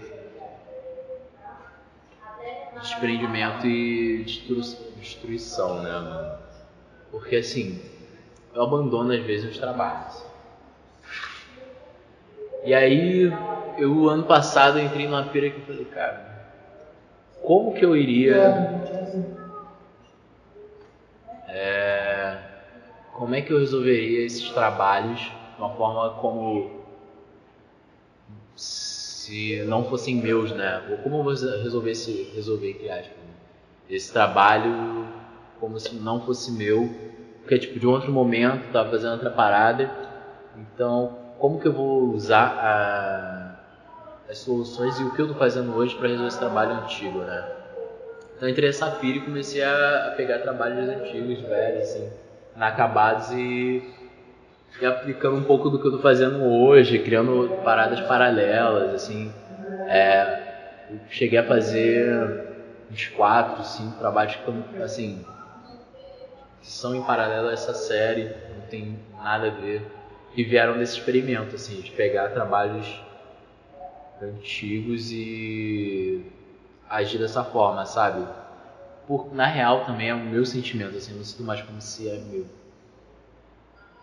[2.80, 4.93] desprendimento e destruição,
[5.82, 6.38] né, mano?
[7.10, 7.80] Porque assim,
[8.54, 10.24] eu abandono às vezes os trabalhos.
[12.64, 13.30] E aí,
[13.76, 16.34] eu ano passado entrei numa pira que eu falei, cara,
[17.42, 18.82] como que eu iria.
[21.48, 22.38] É,
[23.12, 26.70] como é que eu resolveria esses trabalhos de uma forma como
[28.56, 30.82] se não fossem meus, né?
[30.88, 33.23] Ou como eu vou resolver esse, resolver, entre?
[33.88, 35.06] Esse trabalho
[35.60, 36.90] como se não fosse meu,
[37.40, 39.90] porque tipo de outro momento, tava fazendo outra parada,
[40.56, 45.74] então como que eu vou usar a, as soluções e o que eu tô fazendo
[45.74, 47.44] hoje para resolver esse trabalho antigo, né?
[48.36, 52.10] Então entrei nessa pira e comecei a, a pegar trabalhos antigos, velhos, assim,
[52.56, 53.82] inacabados e
[54.80, 59.32] e aplicando um pouco do que eu tô fazendo hoje, criando paradas paralelas, assim.
[59.88, 60.42] É,
[61.08, 62.43] cheguei a fazer
[62.94, 65.24] uns quatro, cinco trabalhos que, assim,
[66.62, 69.84] são em paralelo a essa série, não tem nada a ver.
[70.34, 73.00] E vieram desse experimento, assim, de pegar trabalhos
[74.22, 76.24] antigos e
[76.88, 78.26] agir dessa forma, sabe?
[79.06, 82.16] Por, na real também é o meu sentimento, assim, não sinto mais como se é
[82.16, 82.46] meu.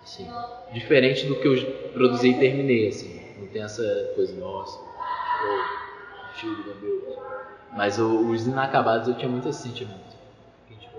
[0.03, 0.27] Assim,
[0.73, 3.21] diferente do que eu produzi e terminei, assim.
[3.39, 7.40] Não tem essa coisa, nossa, oh, tiro da Deus.
[7.73, 10.15] Mas o, os inacabados eu tinha muito esse sentimento.
[10.67, 10.97] Que, tipo,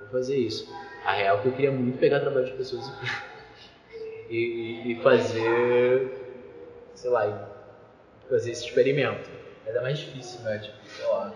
[0.00, 0.72] vou fazer isso.
[1.04, 2.90] A real é que eu queria muito pegar trabalho de pessoas
[4.28, 6.40] e, e, e fazer,
[6.94, 7.48] sei lá,
[8.28, 9.30] fazer esse experimento.
[9.64, 10.58] Mas é mais difícil, né?
[10.58, 11.34] Tipo, sei lá,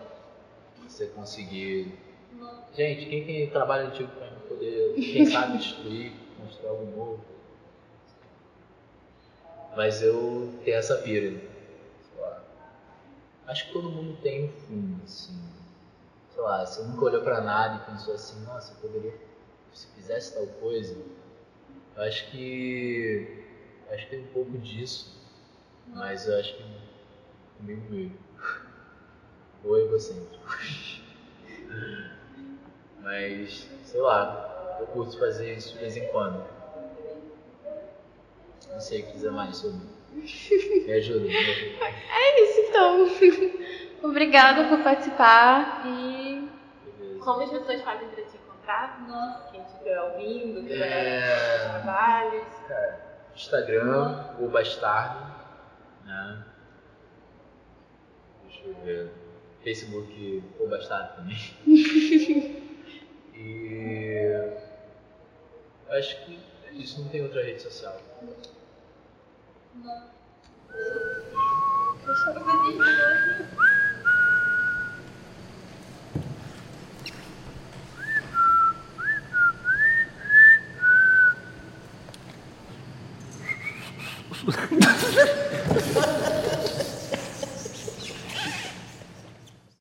[0.86, 1.92] você conseguir.
[2.74, 7.20] Gente, quem, quem trabalha antigo pra poder, quem sabe, destruir construir algo novo.
[9.76, 11.36] Mas eu tenho essa pira.
[13.49, 15.34] Acho que todo mundo tem um fim, assim.
[16.34, 19.14] Sei lá, você nunca olhou pra nada e pensou assim, nossa, eu poderia,
[19.72, 20.95] se fizesse tal coisa.
[21.96, 23.26] Eu acho que.
[23.91, 25.11] Acho que tem um pouco disso.
[25.87, 26.62] Mas eu acho que
[27.57, 28.18] comigo mesmo.
[29.64, 30.45] Ou egocêntrico.
[33.00, 36.45] Mas, sei lá, eu curto fazer isso de vez em quando.
[38.70, 39.97] Não sei o que quiser mais sobre.
[40.13, 41.87] Me ajuda, me ajuda.
[42.11, 43.09] É isso então.
[44.11, 46.49] Obrigada por participar e.
[46.99, 47.25] Beleza.
[47.25, 49.07] Como as pessoas fazem para te encontrar?
[49.09, 49.51] Nossa.
[49.51, 51.68] Quem estiver ouvindo, quiser é...
[51.71, 52.47] trabalhos.
[52.67, 53.01] Cara,
[53.35, 55.26] Instagram, o Bastardo.
[56.05, 56.45] Né?
[58.45, 59.11] Deixa eu ver.
[59.63, 61.37] Facebook, o Bastardo também.
[63.35, 64.09] e
[65.91, 67.99] Acho que é isso, não tem outra rede social.
[69.80, 69.92] 什么？
[72.07, 73.46] 我是个机器人。
[84.46, 84.53] 哇！
[84.53, 84.91] 哈哈
[85.75, 86.37] 哈哈！